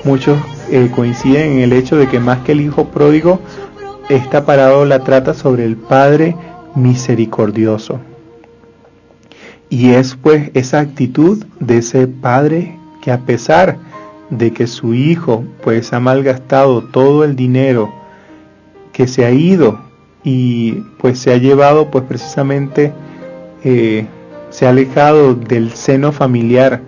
muchos 0.05 0.39
eh, 0.71 0.89
coinciden 0.95 1.53
en 1.53 1.59
el 1.59 1.73
hecho 1.73 1.97
de 1.97 2.07
que 2.07 2.21
más 2.21 2.39
que 2.39 2.53
el 2.53 2.61
hijo 2.61 2.85
pródigo 2.85 3.39
esta 4.07 4.45
parábola 4.45 5.03
trata 5.03 5.33
sobre 5.33 5.65
el 5.65 5.75
Padre 5.75 6.35
misericordioso. 6.73 7.99
Y 9.69 9.91
es 9.91 10.15
pues 10.15 10.51
esa 10.53 10.79
actitud 10.79 11.43
de 11.59 11.79
ese 11.79 12.07
Padre 12.07 12.77
que 13.01 13.11
a 13.11 13.19
pesar 13.19 13.77
de 14.29 14.51
que 14.51 14.67
su 14.67 14.93
hijo 14.93 15.43
pues 15.63 15.93
ha 15.93 15.99
malgastado 15.99 16.83
todo 16.83 17.23
el 17.23 17.35
dinero 17.35 17.91
que 18.91 19.07
se 19.07 19.25
ha 19.25 19.31
ido 19.31 19.79
y 20.23 20.73
pues 20.99 21.19
se 21.19 21.33
ha 21.33 21.37
llevado 21.37 21.89
pues 21.89 22.03
precisamente 22.03 22.93
eh, 23.63 24.05
se 24.49 24.67
ha 24.67 24.69
alejado 24.69 25.35
del 25.35 25.71
seno 25.71 26.11
familiar 26.11 26.81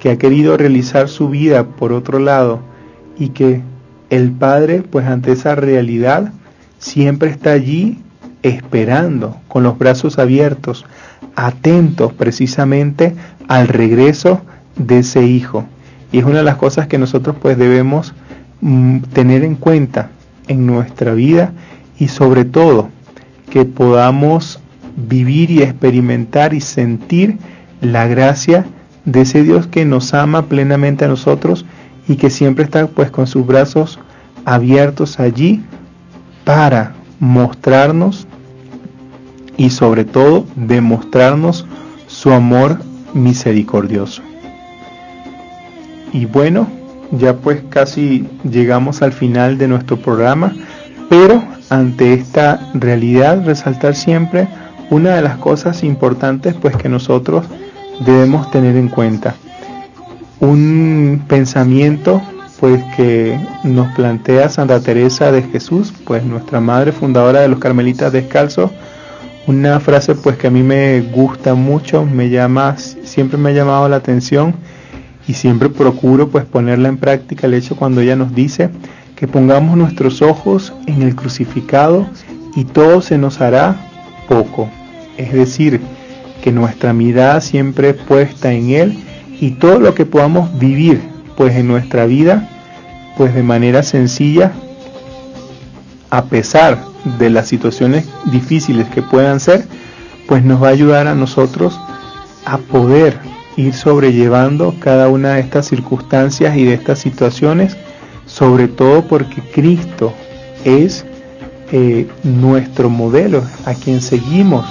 que 0.00 0.10
ha 0.10 0.18
querido 0.18 0.56
realizar 0.56 1.08
su 1.08 1.28
vida 1.28 1.64
por 1.64 1.92
otro 1.92 2.18
lado 2.18 2.60
y 3.18 3.30
que 3.30 3.62
el 4.10 4.30
padre 4.32 4.82
pues 4.82 5.06
ante 5.06 5.32
esa 5.32 5.54
realidad 5.54 6.32
siempre 6.78 7.30
está 7.30 7.52
allí 7.52 7.98
esperando 8.42 9.36
con 9.48 9.64
los 9.64 9.78
brazos 9.78 10.18
abiertos, 10.18 10.86
atentos 11.34 12.12
precisamente 12.12 13.14
al 13.48 13.68
regreso 13.68 14.40
de 14.76 15.00
ese 15.00 15.24
hijo. 15.24 15.64
Y 16.12 16.18
es 16.18 16.24
una 16.24 16.38
de 16.38 16.44
las 16.44 16.56
cosas 16.56 16.86
que 16.86 16.98
nosotros 16.98 17.36
pues 17.40 17.58
debemos 17.58 18.14
mm, 18.60 19.00
tener 19.12 19.44
en 19.44 19.56
cuenta 19.56 20.10
en 20.48 20.66
nuestra 20.66 21.14
vida 21.14 21.52
y 21.98 22.08
sobre 22.08 22.44
todo 22.44 22.88
que 23.50 23.64
podamos 23.64 24.60
vivir 24.96 25.50
y 25.50 25.62
experimentar 25.62 26.54
y 26.54 26.60
sentir 26.60 27.38
la 27.80 28.06
gracia 28.06 28.66
de 29.04 29.22
ese 29.22 29.42
Dios 29.42 29.66
que 29.66 29.84
nos 29.84 30.12
ama 30.14 30.46
plenamente 30.46 31.04
a 31.04 31.08
nosotros 31.08 31.64
y 32.08 32.16
que 32.16 32.30
siempre 32.30 32.64
está 32.64 32.86
pues 32.86 33.10
con 33.10 33.26
sus 33.26 33.46
brazos 33.46 33.98
abiertos 34.44 35.20
allí 35.20 35.62
para 36.44 36.94
mostrarnos 37.20 38.26
y 39.56 39.70
sobre 39.70 40.04
todo 40.04 40.46
demostrarnos 40.56 41.66
su 42.06 42.32
amor 42.32 42.78
misericordioso. 43.12 44.22
Y 46.12 46.26
bueno, 46.26 46.66
ya 47.10 47.36
pues 47.36 47.62
casi 47.68 48.26
llegamos 48.48 49.02
al 49.02 49.12
final 49.12 49.58
de 49.58 49.68
nuestro 49.68 49.96
programa, 49.96 50.54
pero 51.08 51.42
ante 51.70 52.14
esta 52.14 52.70
realidad 52.74 53.44
resaltar 53.44 53.94
siempre 53.94 54.48
una 54.90 55.16
de 55.16 55.22
las 55.22 55.36
cosas 55.38 55.82
importantes 55.84 56.54
pues 56.54 56.76
que 56.76 56.88
nosotros 56.88 57.46
debemos 58.00 58.50
tener 58.50 58.76
en 58.76 58.88
cuenta. 58.88 59.34
Un 60.40 61.24
pensamiento 61.28 62.22
pues 62.60 62.82
que 62.96 63.38
nos 63.62 63.94
plantea 63.94 64.48
Santa 64.48 64.80
Teresa 64.80 65.30
de 65.30 65.42
Jesús, 65.42 65.92
pues 66.04 66.24
nuestra 66.24 66.60
madre 66.60 66.92
fundadora 66.92 67.40
de 67.40 67.48
los 67.48 67.60
Carmelitas 67.60 68.12
Descalzos, 68.12 68.70
una 69.46 69.80
frase 69.80 70.14
pues 70.14 70.36
que 70.36 70.48
a 70.48 70.50
mí 70.50 70.62
me 70.62 71.00
gusta 71.00 71.54
mucho, 71.54 72.04
me 72.04 72.28
llama, 72.28 72.76
siempre 72.76 73.38
me 73.38 73.50
ha 73.50 73.52
llamado 73.52 73.88
la 73.88 73.96
atención 73.96 74.54
y 75.28 75.34
siempre 75.34 75.68
procuro 75.68 76.30
pues 76.30 76.46
ponerla 76.46 76.88
en 76.88 76.96
práctica 76.96 77.46
el 77.46 77.54
hecho 77.54 77.76
cuando 77.76 78.00
ella 78.00 78.16
nos 78.16 78.34
dice 78.34 78.70
que 79.14 79.28
pongamos 79.28 79.76
nuestros 79.76 80.22
ojos 80.22 80.72
en 80.86 81.02
el 81.02 81.14
crucificado 81.14 82.06
y 82.56 82.64
todo 82.64 83.02
se 83.02 83.18
nos 83.18 83.40
hará 83.40 83.76
poco, 84.26 84.68
es 85.16 85.32
decir, 85.32 85.80
que 86.42 86.50
nuestra 86.50 86.92
mirada 86.92 87.40
siempre 87.40 87.94
puesta 87.94 88.52
en 88.52 88.70
él 88.70 88.98
y 89.40 89.52
todo 89.52 89.80
lo 89.80 89.94
que 89.94 90.06
podamos 90.06 90.58
vivir 90.58 91.02
pues 91.36 91.54
en 91.56 91.68
nuestra 91.68 92.06
vida, 92.06 92.48
pues 93.16 93.34
de 93.34 93.42
manera 93.42 93.82
sencilla, 93.82 94.52
a 96.10 96.24
pesar 96.24 96.78
de 97.18 97.30
las 97.30 97.48
situaciones 97.48 98.08
difíciles 98.32 98.86
que 98.88 99.02
puedan 99.02 99.40
ser, 99.40 99.66
pues 100.26 100.42
nos 100.42 100.62
va 100.62 100.68
a 100.68 100.72
ayudar 100.72 101.06
a 101.06 101.14
nosotros 101.14 101.78
a 102.44 102.58
poder 102.58 103.18
ir 103.58 103.74
sobrellevando 103.74 104.74
cada 104.78 105.08
una 105.08 105.34
de 105.34 105.40
estas 105.40 105.66
circunstancias 105.66 106.56
y 106.56 106.64
de 106.64 106.74
estas 106.74 107.00
situaciones, 107.00 107.76
sobre 108.24 108.68
todo 108.68 109.02
porque 109.02 109.42
Cristo 109.52 110.14
es 110.64 111.04
eh, 111.72 112.06
nuestro 112.22 112.88
modelo, 112.88 113.42
a 113.66 113.74
quien 113.74 114.00
seguimos, 114.00 114.64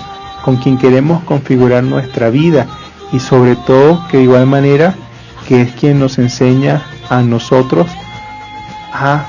con 0.44 0.56
quien 0.56 0.78
queremos 0.78 1.22
configurar 1.26 1.84
nuestra 1.84 2.30
vida. 2.30 2.66
Y 3.12 3.20
sobre 3.20 3.58
todo 3.58 4.08
que 4.08 4.18
de 4.18 4.24
igual 4.24 4.48
manera 4.48 4.96
que 5.48 5.64
es 5.64 5.72
quien 5.74 6.00
nos 6.00 6.18
enseña 6.18 6.82
a 7.10 7.22
nosotros 7.22 7.88
a 8.94 9.26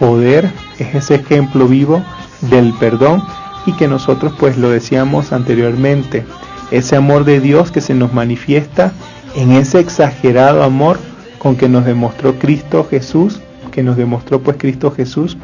poder, 0.00 0.50
es 0.78 0.94
ese 0.94 1.16
ejemplo 1.16 1.66
vivo 1.66 2.02
del 2.40 2.72
perdón 2.80 3.22
y 3.66 3.72
que 3.72 3.88
nosotros 3.88 4.32
pues 4.38 4.56
lo 4.56 4.70
decíamos 4.70 5.32
anteriormente, 5.32 6.24
ese 6.72 6.96
amor 6.96 7.24
de 7.24 7.38
Dios 7.38 7.70
que 7.70 7.80
se 7.80 7.94
nos 7.94 8.12
manifiesta 8.12 8.92
en 9.36 9.52
ese 9.52 9.78
exagerado 9.78 10.62
amor 10.62 10.98
con 11.38 11.56
que 11.56 11.68
nos 11.68 11.84
demostró 11.84 12.38
Cristo 12.38 12.86
Jesús, 12.88 13.40
que 13.70 13.82
nos 13.82 13.96
demostró 13.96 14.40
pues 14.40 14.56
Cristo 14.58 14.90
Jesús 14.90 15.36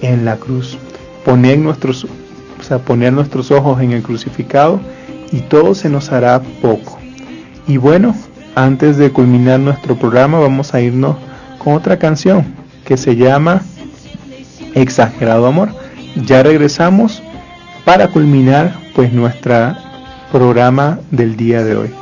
en 0.00 0.24
la 0.24 0.36
cruz. 0.36 0.76
Poner 1.24 1.58
nuestros, 1.58 2.06
nuestros 3.12 3.50
ojos 3.52 3.80
en 3.80 3.92
el 3.92 4.02
crucificado 4.02 4.80
y 5.30 5.40
todo 5.40 5.74
se 5.74 5.88
nos 5.88 6.10
hará 6.10 6.42
poco. 6.60 6.98
Y 7.68 7.76
bueno, 7.76 8.14
antes 8.56 8.96
de 8.96 9.10
culminar 9.12 9.60
nuestro 9.60 9.96
programa 9.96 10.40
vamos 10.40 10.74
a 10.74 10.80
irnos 10.80 11.16
con 11.58 11.74
otra 11.74 11.98
canción 11.98 12.44
que 12.84 12.96
se 12.96 13.14
llama 13.14 13.62
Exagerado 14.74 15.46
Amor. 15.46 15.70
Ya 16.26 16.42
regresamos 16.42 17.22
para 17.84 18.08
culminar 18.08 18.74
pues 18.94 19.12
nuestro 19.12 19.91
programa 20.32 20.98
del 21.10 21.36
día 21.36 21.62
de 21.62 21.76
hoy. 21.76 22.01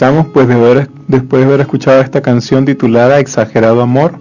Regresamos 0.00 0.32
pues 0.32 0.46
de 0.46 0.86
después 1.08 1.40
de 1.42 1.48
haber 1.48 1.60
escuchado 1.62 2.00
esta 2.00 2.22
canción 2.22 2.64
titulada 2.64 3.18
Exagerado 3.18 3.82
Amor, 3.82 4.20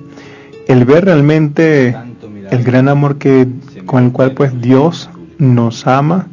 el 0.67 0.85
ver 0.85 1.05
realmente 1.05 1.95
el 2.49 2.63
gran 2.63 2.89
amor 2.89 3.19
que 3.19 3.47
con 3.85 4.05
el 4.05 4.11
cual 4.11 4.31
pues 4.31 4.59
Dios 4.59 5.07
nos 5.37 5.85
ama 5.85 6.29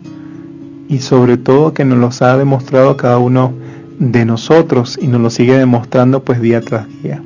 y 0.88 1.00
sobre 1.00 1.36
todo 1.36 1.74
que 1.74 1.84
nos 1.84 1.98
los 1.98 2.22
ha 2.22 2.38
demostrado 2.38 2.96
cada 2.96 3.18
uno 3.18 3.52
de 3.98 4.24
nosotros 4.24 4.98
y 4.98 5.08
nos 5.08 5.20
lo 5.20 5.28
sigue 5.28 5.58
demostrando 5.58 6.24
pues 6.24 6.40
día 6.40 6.62
tras 6.62 6.86
día. 7.02 7.22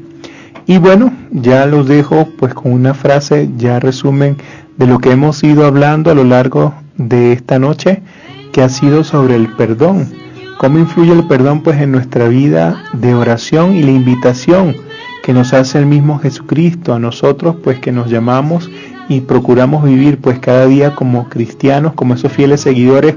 Y 0.66 0.78
bueno, 0.78 1.12
ya 1.30 1.66
los 1.66 1.86
dejo 1.86 2.26
pues 2.36 2.52
con 2.52 2.72
una 2.72 2.94
frase, 2.94 3.48
ya 3.56 3.78
resumen 3.78 4.38
de 4.76 4.88
lo 4.88 4.98
que 4.98 5.12
hemos 5.12 5.44
ido 5.44 5.64
hablando 5.64 6.10
a 6.10 6.16
lo 6.16 6.24
largo 6.24 6.74
de 6.96 7.32
esta 7.32 7.60
noche, 7.60 8.02
que 8.50 8.62
ha 8.62 8.68
sido 8.68 9.04
sobre 9.04 9.36
el 9.36 9.54
perdón. 9.54 10.17
¿Cómo 10.58 10.80
influye 10.80 11.12
el 11.12 11.24
perdón 11.28 11.62
pues 11.62 11.80
en 11.80 11.92
nuestra 11.92 12.26
vida 12.26 12.82
de 12.92 13.14
oración 13.14 13.76
y 13.76 13.82
la 13.84 13.92
invitación 13.92 14.74
que 15.22 15.32
nos 15.32 15.52
hace 15.52 15.78
el 15.78 15.86
mismo 15.86 16.18
Jesucristo 16.18 16.92
a 16.92 16.98
nosotros 16.98 17.54
pues 17.62 17.78
que 17.78 17.92
nos 17.92 18.10
llamamos 18.10 18.68
y 19.08 19.20
procuramos 19.20 19.84
vivir 19.84 20.18
pues 20.18 20.40
cada 20.40 20.66
día 20.66 20.96
como 20.96 21.28
cristianos, 21.28 21.92
como 21.92 22.14
esos 22.14 22.32
fieles 22.32 22.60
seguidores 22.60 23.14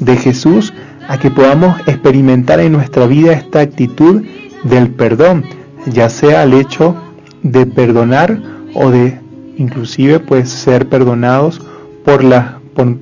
de 0.00 0.16
Jesús, 0.16 0.74
a 1.06 1.18
que 1.18 1.30
podamos 1.30 1.78
experimentar 1.86 2.58
en 2.58 2.72
nuestra 2.72 3.06
vida 3.06 3.32
esta 3.32 3.60
actitud 3.60 4.24
del 4.64 4.90
perdón, 4.90 5.44
ya 5.86 6.08
sea 6.08 6.42
el 6.42 6.52
hecho 6.52 6.96
de 7.44 7.64
perdonar 7.64 8.42
o 8.74 8.90
de 8.90 9.20
inclusive 9.56 10.18
pues 10.18 10.50
ser 10.50 10.88
perdonados 10.88 11.60
por 12.04 12.24
las 12.24 12.54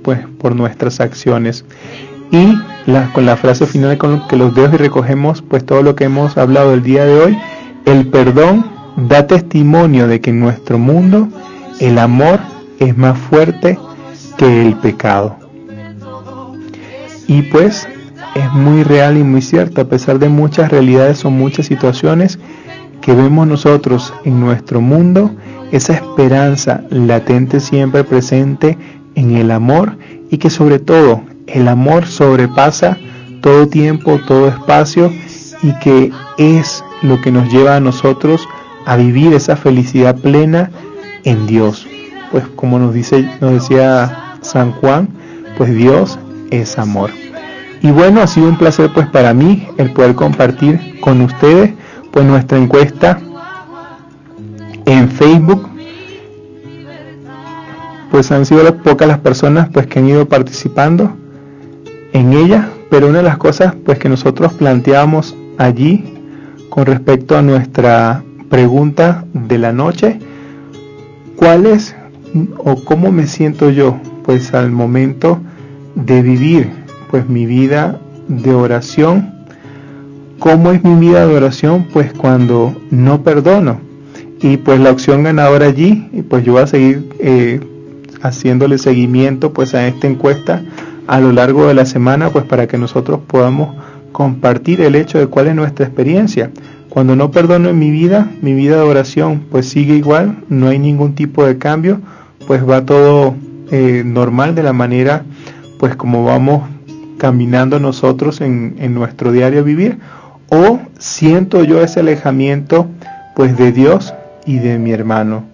pues, 0.03 0.21
por 0.39 0.55
nuestras 0.55 1.01
acciones. 1.01 1.65
Y 2.31 2.55
con 3.13 3.27
la 3.27 3.37
frase 3.37 3.67
final 3.67 3.99
con 3.99 4.27
que 4.27 4.37
los 4.37 4.55
dedos 4.55 4.75
y 4.75 4.77
recogemos 4.77 5.43
pues 5.43 5.65
todo 5.65 5.83
lo 5.83 5.95
que 5.95 6.05
hemos 6.05 6.37
hablado 6.37 6.75
el 6.75 6.83
día 6.83 7.05
de 7.05 7.21
hoy, 7.21 7.39
el 7.85 8.09
perdón 8.09 8.67
da 8.97 9.27
testimonio 9.27 10.09
de 10.09 10.21
que 10.21 10.31
en 10.31 10.41
nuestro 10.41 10.79
mundo 10.79 11.29
el 11.79 11.99
amor 11.99 12.41
es 12.79 12.97
más 12.97 13.19
fuerte 13.19 13.79
que 14.37 14.63
el 14.63 14.75
pecado. 14.77 15.37
Y 17.27 17.43
pues 17.43 17.87
es 18.35 18.53
muy 18.53 18.83
real 18.83 19.17
y 19.17 19.23
muy 19.23 19.43
cierto, 19.43 19.81
a 19.83 19.85
pesar 19.85 20.19
de 20.19 20.29
muchas 20.29 20.71
realidades 20.71 21.25
o 21.25 21.31
muchas 21.31 21.67
situaciones 21.67 22.39
que 23.01 23.15
vemos 23.15 23.47
nosotros 23.47 24.13
en 24.25 24.41
nuestro 24.41 24.81
mundo, 24.81 25.31
esa 25.73 25.95
esperanza 25.95 26.83
latente 26.91 27.61
siempre 27.61 28.05
presente 28.05 28.77
en 29.15 29.37
el 29.37 29.51
amor 29.51 29.97
y 30.31 30.39
que 30.39 30.51
sobre 30.51 30.79
todo 30.79 31.23
el 31.53 31.69
amor 31.69 32.07
sobrepasa 32.07 32.99
todo 33.41 33.69
tiempo, 33.69 34.21
todo 34.27 34.49
espacio 34.49 35.13
y 35.63 35.73
que 35.81 36.13
es 36.39 36.85
lo 37.03 37.21
que 37.21 37.33
nos 37.33 37.51
lleva 37.53 37.77
a 37.77 37.81
nosotros 37.81 38.47
a 38.87 38.97
vivir 38.97 39.33
esa 39.35 39.57
felicidad 39.57 40.17
plena 40.17 40.71
en 41.25 41.47
Dios. 41.47 41.87
Pues 42.31 42.45
como 42.57 42.79
nos 42.79 42.95
dice 42.95 43.29
nos 43.41 43.53
decía 43.53 44.37
San 44.41 44.73
Juan, 44.73 45.09
pues 45.57 45.75
Dios 45.75 46.19
es 46.51 46.79
amor. 46.79 47.11
Y 47.83 47.91
bueno, 47.91 48.21
ha 48.21 48.27
sido 48.27 48.49
un 48.49 48.59
placer 48.59 48.91
pues 48.93 49.09
para 49.09 49.33
mí 49.33 49.67
el 49.79 49.91
poder 49.93 50.15
compartir 50.15 51.01
con 51.01 51.21
ustedes 51.23 51.73
pues 52.11 52.27
nuestra 52.27 52.59
encuesta 52.59 53.19
en 54.85 55.11
Facebook. 55.11 55.69
Pues 58.11 58.31
han 58.33 58.45
sido 58.45 58.77
pocas 58.79 59.09
las 59.09 59.19
personas 59.19 59.69
pues 59.73 59.87
que 59.87 60.01
han 60.01 60.09
ido 60.09 60.29
participando 60.29 61.17
en 62.13 62.33
ella, 62.33 62.69
pero 62.91 63.09
una 63.09 63.19
de 63.19 63.25
las 63.25 63.39
cosas 63.39 63.75
pues 63.85 63.99
que 63.99 64.09
nosotros 64.09 64.53
planteábamos 64.55 65.37
allí 65.59 66.05
con 66.69 66.87
respecto 66.87 67.37
a 67.37 67.43
nuestra 67.43 68.23
pregunta 68.49 69.25
de 69.33 69.59
la 69.59 69.73
noche, 69.73 70.19
¿cuál 71.37 71.67
es 71.67 71.95
o 72.59 72.77
cómo 72.85 73.13
me 73.13 73.27
siento 73.27 73.71
yo 73.71 73.99
pues 74.25 74.55
al 74.55 74.71
momento 74.71 75.41
de 75.95 76.23
vivir 76.23 76.71
pues 77.11 77.29
mi 77.29 77.47
vida 77.47 78.01
de 78.29 78.55
oración. 78.55 79.35
¿Cómo 80.39 80.71
es 80.71 80.83
mi 80.85 80.95
vida 80.95 81.27
de 81.27 81.35
oración? 81.35 81.87
Pues 81.93 82.13
cuando 82.13 82.75
no 82.91 83.23
perdono. 83.23 83.81
Y 84.41 84.57
pues 84.57 84.81
la 84.81 84.91
opción 84.91 85.25
ganadora 85.25 85.67
allí, 85.67 86.09
y 86.13 86.23
pues 86.23 86.45
yo 86.45 86.53
voy 86.55 86.63
a 86.63 86.67
seguir 86.67 87.11
eh, 87.19 87.61
haciéndole 88.23 88.79
seguimiento 88.79 89.53
pues 89.53 89.75
a 89.75 89.87
esta 89.87 90.07
encuesta 90.07 90.63
a 91.11 91.19
lo 91.19 91.33
largo 91.33 91.67
de 91.67 91.75
la 91.75 91.87
semana 91.87 92.31
pues 92.31 92.45
para 92.45 92.69
que 92.69 92.79
nosotros 92.79 93.19
podamos 93.27 93.75
compartir 94.13 94.81
el 94.81 94.95
hecho 94.95 95.19
de 95.19 95.27
cuál 95.27 95.49
es 95.49 95.57
nuestra 95.57 95.85
experiencia. 95.85 96.53
Cuando 96.89 97.17
no 97.17 97.33
perdono 97.33 97.69
en 97.69 97.81
mi 97.81 97.91
vida, 97.91 98.31
mi 98.43 98.55
vida 98.55 98.77
de 98.77 98.83
oración 98.83 99.43
pues 99.51 99.69
sigue 99.69 99.97
igual, 99.97 100.37
no 100.49 100.69
hay 100.69 100.79
ningún 100.79 101.17
tipo 101.17 101.45
de 101.45 101.59
cambio, 101.59 102.01
pues 102.47 102.63
va 102.63 102.87
todo 102.87 103.35
eh, 103.73 104.05
normal 104.07 104.55
de 104.55 104.63
la 104.63 104.73
manera 104.73 105.25
pues 105.81 105.97
como 105.97 106.25
vamos 106.25 106.63
caminando 107.19 107.81
nosotros 107.81 108.41
en, 108.41 108.77
en 108.79 108.95
nuestro 108.95 109.33
diario 109.33 109.65
vivir 109.65 109.99
o 110.49 110.79
siento 111.01 111.65
yo 111.65 111.83
ese 111.83 111.99
alejamiento 111.99 112.87
pues 113.35 113.59
de 113.59 113.73
Dios 113.73 114.15
y 114.47 114.61
de 114.61 114.79
mi 114.79 114.93
hermano. 114.93 115.50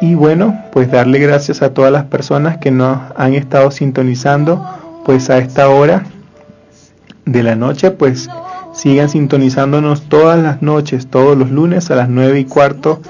Y 0.00 0.14
bueno, 0.14 0.58
pues 0.72 0.90
darle 0.90 1.18
gracias 1.18 1.62
a 1.62 1.72
todas 1.72 1.92
las 1.92 2.04
personas 2.04 2.58
que 2.58 2.70
nos 2.70 2.98
han 3.16 3.34
estado 3.34 3.70
sintonizando 3.70 4.64
pues 5.04 5.30
a 5.30 5.38
esta 5.38 5.68
hora 5.68 6.04
de 7.24 7.42
la 7.42 7.56
noche, 7.56 7.90
pues 7.90 8.28
sigan 8.72 9.08
sintonizándonos 9.08 10.02
todas 10.08 10.38
las 10.38 10.62
noches, 10.62 11.06
todos 11.06 11.36
los 11.36 11.50
lunes 11.50 11.90
a 11.90 11.96
las 11.96 12.08
nueve 12.08 12.40
y 12.40 12.44
cuarto 12.44 13.00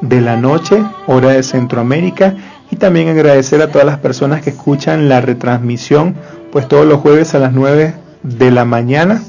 de 0.00 0.20
la 0.20 0.36
noche, 0.36 0.82
hora 1.06 1.30
de 1.30 1.42
Centroamérica. 1.42 2.34
Y 2.70 2.76
también 2.76 3.08
agradecer 3.08 3.60
a 3.62 3.68
todas 3.70 3.86
las 3.86 3.98
personas 3.98 4.42
que 4.42 4.50
escuchan 4.50 5.08
la 5.08 5.20
retransmisión 5.20 6.14
pues 6.50 6.66
todos 6.68 6.86
los 6.86 7.00
jueves 7.00 7.34
a 7.34 7.38
las 7.38 7.52
9 7.52 7.94
de 8.22 8.50
la 8.50 8.64
mañana, 8.64 9.22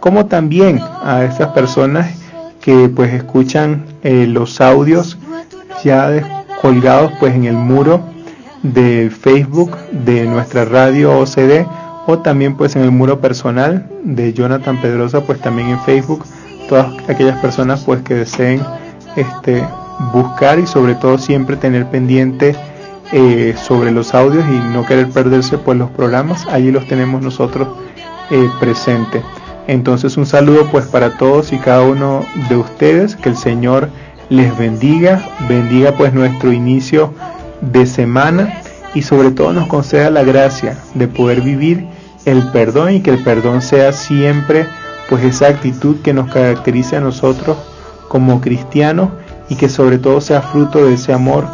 como 0.00 0.26
también 0.26 0.80
a 1.02 1.24
estas 1.24 1.48
personas 1.48 2.14
que 2.60 2.88
pues 2.88 3.12
escuchan 3.12 3.84
eh, 4.02 4.26
los 4.26 4.60
audios 4.60 5.18
ya 5.82 6.43
colgados 6.64 7.12
pues 7.20 7.34
en 7.34 7.44
el 7.44 7.56
muro 7.56 8.00
de 8.62 9.10
Facebook 9.10 9.76
de 9.92 10.24
nuestra 10.24 10.64
radio 10.64 11.18
OCD 11.18 11.66
o 12.06 12.20
también 12.20 12.56
pues 12.56 12.74
en 12.74 12.84
el 12.84 12.90
muro 12.90 13.20
personal 13.20 13.86
de 14.02 14.32
Jonathan 14.32 14.80
Pedrosa 14.80 15.20
pues 15.26 15.42
también 15.42 15.68
en 15.68 15.80
Facebook 15.80 16.24
todas 16.70 16.86
aquellas 17.06 17.38
personas 17.40 17.82
pues 17.84 18.00
que 18.00 18.14
deseen 18.14 18.62
este 19.14 19.62
buscar 20.14 20.58
y 20.58 20.66
sobre 20.66 20.94
todo 20.94 21.18
siempre 21.18 21.58
tener 21.58 21.84
pendiente 21.90 22.56
eh, 23.12 23.54
sobre 23.62 23.90
los 23.90 24.14
audios 24.14 24.46
y 24.48 24.72
no 24.72 24.86
querer 24.86 25.10
perderse 25.10 25.58
pues 25.58 25.76
los 25.76 25.90
programas, 25.90 26.46
allí 26.46 26.72
los 26.72 26.88
tenemos 26.88 27.20
nosotros 27.20 27.68
eh, 28.30 28.48
presentes. 28.58 29.22
Entonces 29.66 30.16
un 30.16 30.24
saludo 30.24 30.66
pues 30.72 30.86
para 30.86 31.18
todos 31.18 31.52
y 31.52 31.58
cada 31.58 31.82
uno 31.82 32.24
de 32.48 32.56
ustedes, 32.56 33.16
que 33.16 33.28
el 33.28 33.36
Señor 33.36 33.90
les 34.28 34.56
bendiga, 34.56 35.28
bendiga 35.48 35.92
pues 35.96 36.12
nuestro 36.12 36.52
inicio 36.52 37.12
de 37.60 37.86
semana 37.86 38.62
y 38.94 39.02
sobre 39.02 39.30
todo 39.30 39.52
nos 39.52 39.66
conceda 39.68 40.10
la 40.10 40.22
gracia 40.22 40.78
de 40.94 41.08
poder 41.08 41.40
vivir 41.40 41.86
el 42.24 42.42
perdón 42.50 42.94
y 42.94 43.00
que 43.00 43.10
el 43.10 43.22
perdón 43.22 43.60
sea 43.60 43.92
siempre 43.92 44.66
pues 45.08 45.24
esa 45.24 45.48
actitud 45.48 45.96
que 46.02 46.14
nos 46.14 46.30
caracteriza 46.30 46.98
a 46.98 47.00
nosotros 47.00 47.56
como 48.08 48.40
cristianos 48.40 49.10
y 49.48 49.56
que 49.56 49.68
sobre 49.68 49.98
todo 49.98 50.20
sea 50.20 50.40
fruto 50.40 50.86
de 50.86 50.94
ese 50.94 51.12
amor 51.12 51.46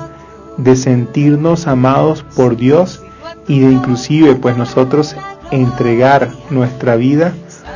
de 0.57 0.77
sentirnos 0.77 1.67
amados 1.67 2.25
por 2.37 2.57
Dios 2.57 3.03
y 3.49 3.61
de 3.61 3.73
inclusive 3.73 4.37
pues 4.37 4.57
nosotros 4.57 5.17
entregar 5.51 6.31
nuestra 6.51 6.97
vida 6.97 7.33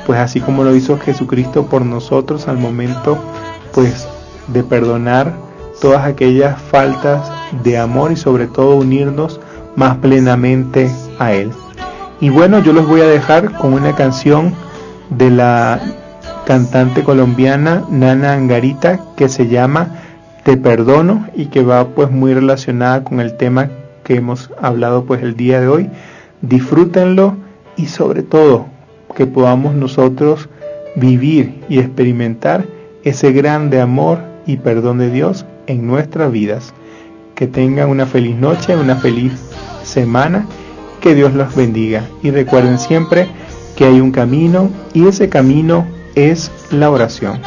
pues 0.06 0.20
así 0.20 0.40
como 0.40 0.62
lo 0.62 0.74
hizo 0.76 0.98
Jesucristo 0.98 1.66
por 1.66 1.84
nosotros 1.84 2.46
al 2.46 2.58
momento 2.58 3.18
pues 3.72 4.06
de 4.48 4.62
perdonar 4.62 5.32
todas 5.80 6.04
aquellas 6.04 6.60
faltas 6.60 7.30
de 7.62 7.78
amor 7.78 8.12
y 8.12 8.16
sobre 8.16 8.46
todo 8.46 8.76
unirnos 8.76 9.40
más 9.76 9.96
plenamente 9.98 10.90
a 11.18 11.32
Él. 11.32 11.50
Y 12.20 12.30
bueno, 12.30 12.60
yo 12.60 12.72
los 12.72 12.86
voy 12.86 13.00
a 13.00 13.06
dejar 13.06 13.52
con 13.52 13.74
una 13.74 13.94
canción 13.94 14.54
de 15.10 15.30
la 15.30 15.80
cantante 16.46 17.02
colombiana 17.02 17.84
Nana 17.90 18.34
Angarita 18.34 19.00
que 19.16 19.28
se 19.28 19.48
llama 19.48 19.88
te 20.42 20.56
perdono 20.56 21.26
y 21.34 21.46
que 21.46 21.62
va 21.62 21.86
pues 21.88 22.10
muy 22.10 22.34
relacionada 22.34 23.02
con 23.02 23.20
el 23.20 23.36
tema 23.36 23.70
que 24.04 24.16
hemos 24.16 24.50
hablado 24.60 25.04
pues 25.04 25.22
el 25.22 25.36
día 25.36 25.60
de 25.60 25.68
hoy. 25.68 25.90
Disfrútenlo 26.42 27.34
y 27.76 27.86
sobre 27.86 28.22
todo 28.22 28.66
que 29.16 29.26
podamos 29.26 29.74
nosotros 29.74 30.48
vivir 30.96 31.62
y 31.68 31.78
experimentar 31.78 32.66
ese 33.04 33.32
grande 33.32 33.80
amor 33.80 34.18
y 34.46 34.56
perdón 34.56 34.98
de 34.98 35.10
Dios 35.10 35.46
en 35.66 35.86
nuestras 35.86 36.30
vidas. 36.30 36.74
Que 37.34 37.46
tengan 37.46 37.90
una 37.90 38.06
feliz 38.06 38.36
noche, 38.36 38.76
una 38.76 38.96
feliz 38.96 39.32
semana, 39.82 40.46
que 41.00 41.14
Dios 41.14 41.34
los 41.34 41.54
bendiga 41.54 42.04
y 42.22 42.30
recuerden 42.30 42.78
siempre 42.78 43.26
que 43.76 43.84
hay 43.84 44.00
un 44.00 44.12
camino 44.12 44.70
y 44.92 45.06
ese 45.08 45.28
camino 45.28 45.86
es 46.14 46.50
la 46.70 46.90
oración. 46.90 47.40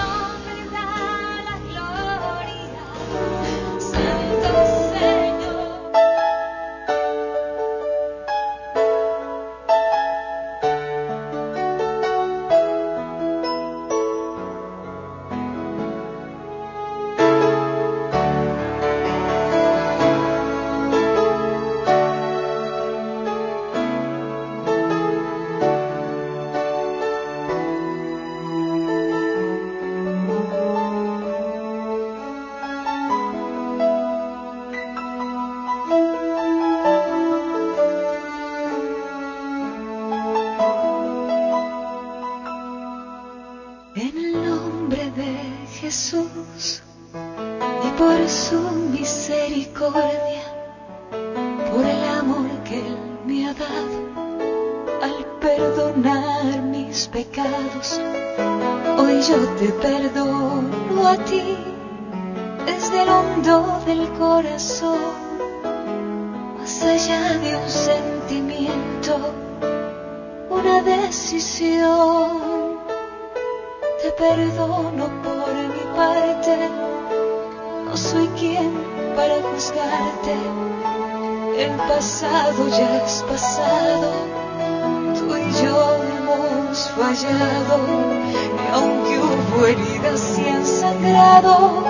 Y 87.10 88.74
aunque 88.74 89.18
hubo 89.18 89.66
heridas 89.66 90.38
y 90.38 90.50
han 90.50 90.66
sangrado, 90.66 91.86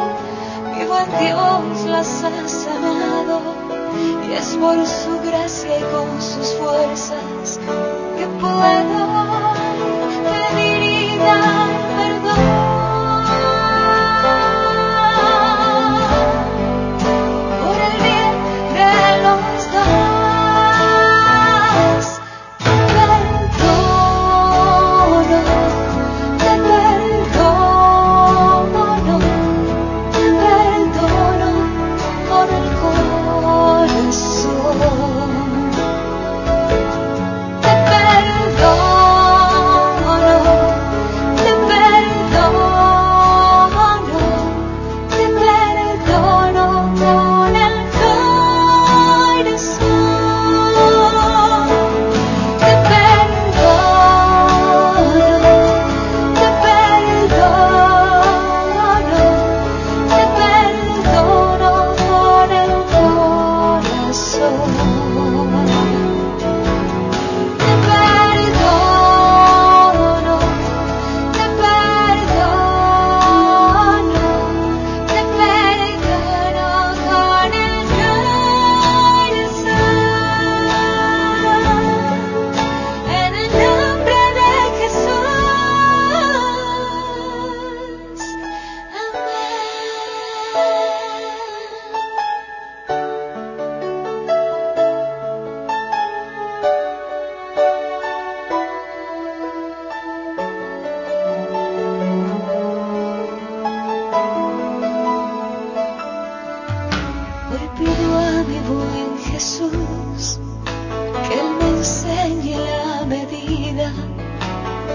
mi 0.75 0.85
buen 0.85 1.09
Dios 1.19 1.85
las 1.87 2.23
ha 2.23 2.47
sanado. 2.47 3.41
Y 4.29 4.33
es 4.33 4.55
por 4.57 4.85
su 4.85 5.19
gracia 5.27 5.79
y 5.79 5.81
con 5.91 6.21
sus 6.21 6.53
fuerzas 6.59 7.59
que 8.15 8.27
puedo 8.39 9.53
pedir 10.29 11.19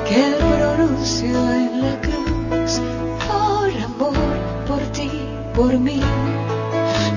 que 0.09 0.37
pronunció 0.57 1.37
en 1.53 1.83
la 1.83 2.01
cruz 2.01 2.81
por 3.29 3.71
amor, 3.85 4.37
por 4.67 4.81
ti, 4.93 5.11
por 5.55 5.79
mí. 5.79 6.01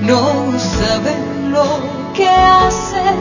No 0.02 0.22
saben 0.58 1.52
lo 1.52 1.66
que 2.14 2.28
hacen, 2.28 3.16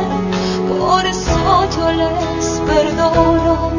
por 0.78 1.06
eso 1.06 1.70
yo 1.76 1.92
les 1.92 2.62
perdono. 2.68 3.72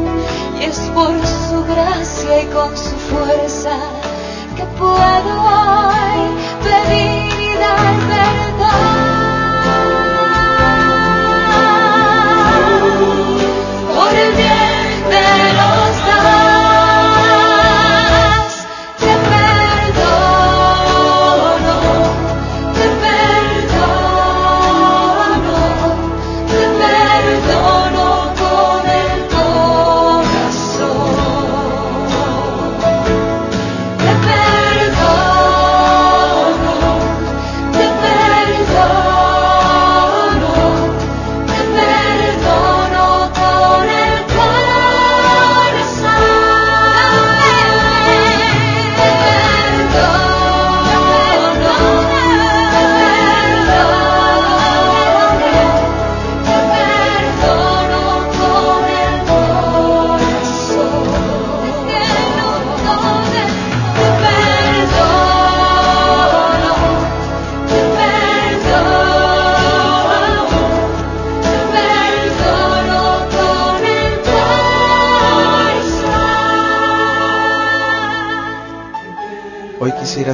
Y 0.61 0.65
es 0.65 0.79
por 0.95 1.15
su 1.27 1.65
gracia 1.73 2.43
y 2.43 2.47
con 2.47 2.77
su 2.77 2.97
fuerza 3.11 3.77
que 4.57 4.65
puedo 4.79 5.33
hoy 5.55 6.21
pedir 6.65 7.41
y 7.41 7.55
dar 7.59 7.95
perdón 8.11 8.96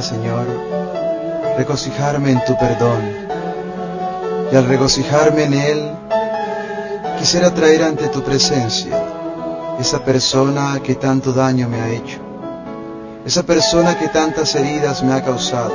Señor, 0.01 0.45
regocijarme 1.57 2.31
en 2.31 2.43
tu 2.45 2.57
perdón. 2.57 3.01
Y 4.51 4.55
al 4.55 4.65
regocijarme 4.65 5.43
en 5.43 5.53
Él, 5.53 5.91
quisiera 7.19 7.53
traer 7.53 7.83
ante 7.83 8.07
tu 8.07 8.23
presencia 8.23 8.97
esa 9.79 10.03
persona 10.03 10.79
que 10.83 10.95
tanto 10.95 11.33
daño 11.33 11.67
me 11.67 11.81
ha 11.81 11.89
hecho, 11.89 12.19
esa 13.25 13.43
persona 13.43 13.97
que 13.97 14.07
tantas 14.09 14.53
heridas 14.55 15.03
me 15.03 15.13
ha 15.13 15.23
causado, 15.23 15.73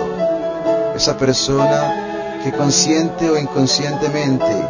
esa 0.94 1.16
persona 1.16 2.40
que 2.44 2.52
consciente 2.52 3.28
o 3.30 3.38
inconscientemente 3.38 4.62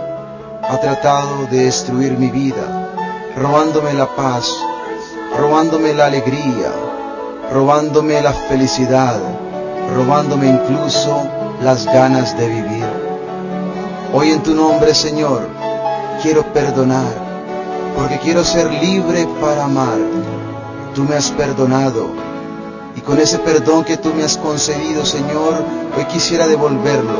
ha 0.62 0.78
tratado 0.80 1.46
de 1.50 1.64
destruir 1.64 2.12
mi 2.12 2.30
vida, 2.30 2.88
robándome 3.36 3.92
la 3.94 4.06
paz, 4.06 4.50
robándome 5.38 5.92
la 5.94 6.06
alegría, 6.06 6.87
robándome 7.52 8.20
la 8.20 8.32
felicidad, 8.32 9.18
robándome 9.94 10.48
incluso 10.48 11.22
las 11.62 11.86
ganas 11.86 12.36
de 12.36 12.46
vivir. 12.46 12.86
Hoy 14.12 14.32
en 14.32 14.42
tu 14.42 14.54
nombre, 14.54 14.94
Señor, 14.94 15.48
quiero 16.22 16.42
perdonar, 16.52 17.12
porque 17.96 18.18
quiero 18.18 18.44
ser 18.44 18.70
libre 18.70 19.26
para 19.40 19.64
amar. 19.64 19.98
Tú 20.94 21.04
me 21.04 21.16
has 21.16 21.30
perdonado, 21.30 22.08
y 22.96 23.00
con 23.00 23.18
ese 23.18 23.38
perdón 23.38 23.84
que 23.84 23.96
tú 23.96 24.12
me 24.14 24.24
has 24.24 24.36
concedido, 24.36 25.04
Señor, 25.04 25.54
hoy 25.96 26.04
quisiera 26.04 26.46
devolverlo 26.46 27.18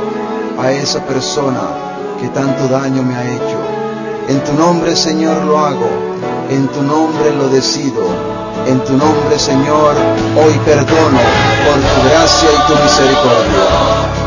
a 0.60 0.72
esa 0.72 1.00
persona 1.06 1.60
que 2.20 2.28
tanto 2.28 2.68
daño 2.68 3.02
me 3.02 3.14
ha 3.14 3.24
hecho. 3.24 3.58
En 4.28 4.44
tu 4.44 4.52
nombre, 4.54 4.94
Señor, 4.94 5.42
lo 5.44 5.58
hago, 5.58 5.88
en 6.50 6.68
tu 6.68 6.82
nombre 6.82 7.34
lo 7.34 7.48
decido 7.48 8.38
en 8.66 8.80
tu 8.84 8.92
nombre, 8.92 9.38
Señor, 9.38 9.94
hoy 10.36 10.54
perdono 10.64 11.20
por 11.64 11.78
tu 11.80 12.09
gracia 12.09 12.48
y 12.52 12.66
tu 12.66 12.82
misericordia. 12.82 14.17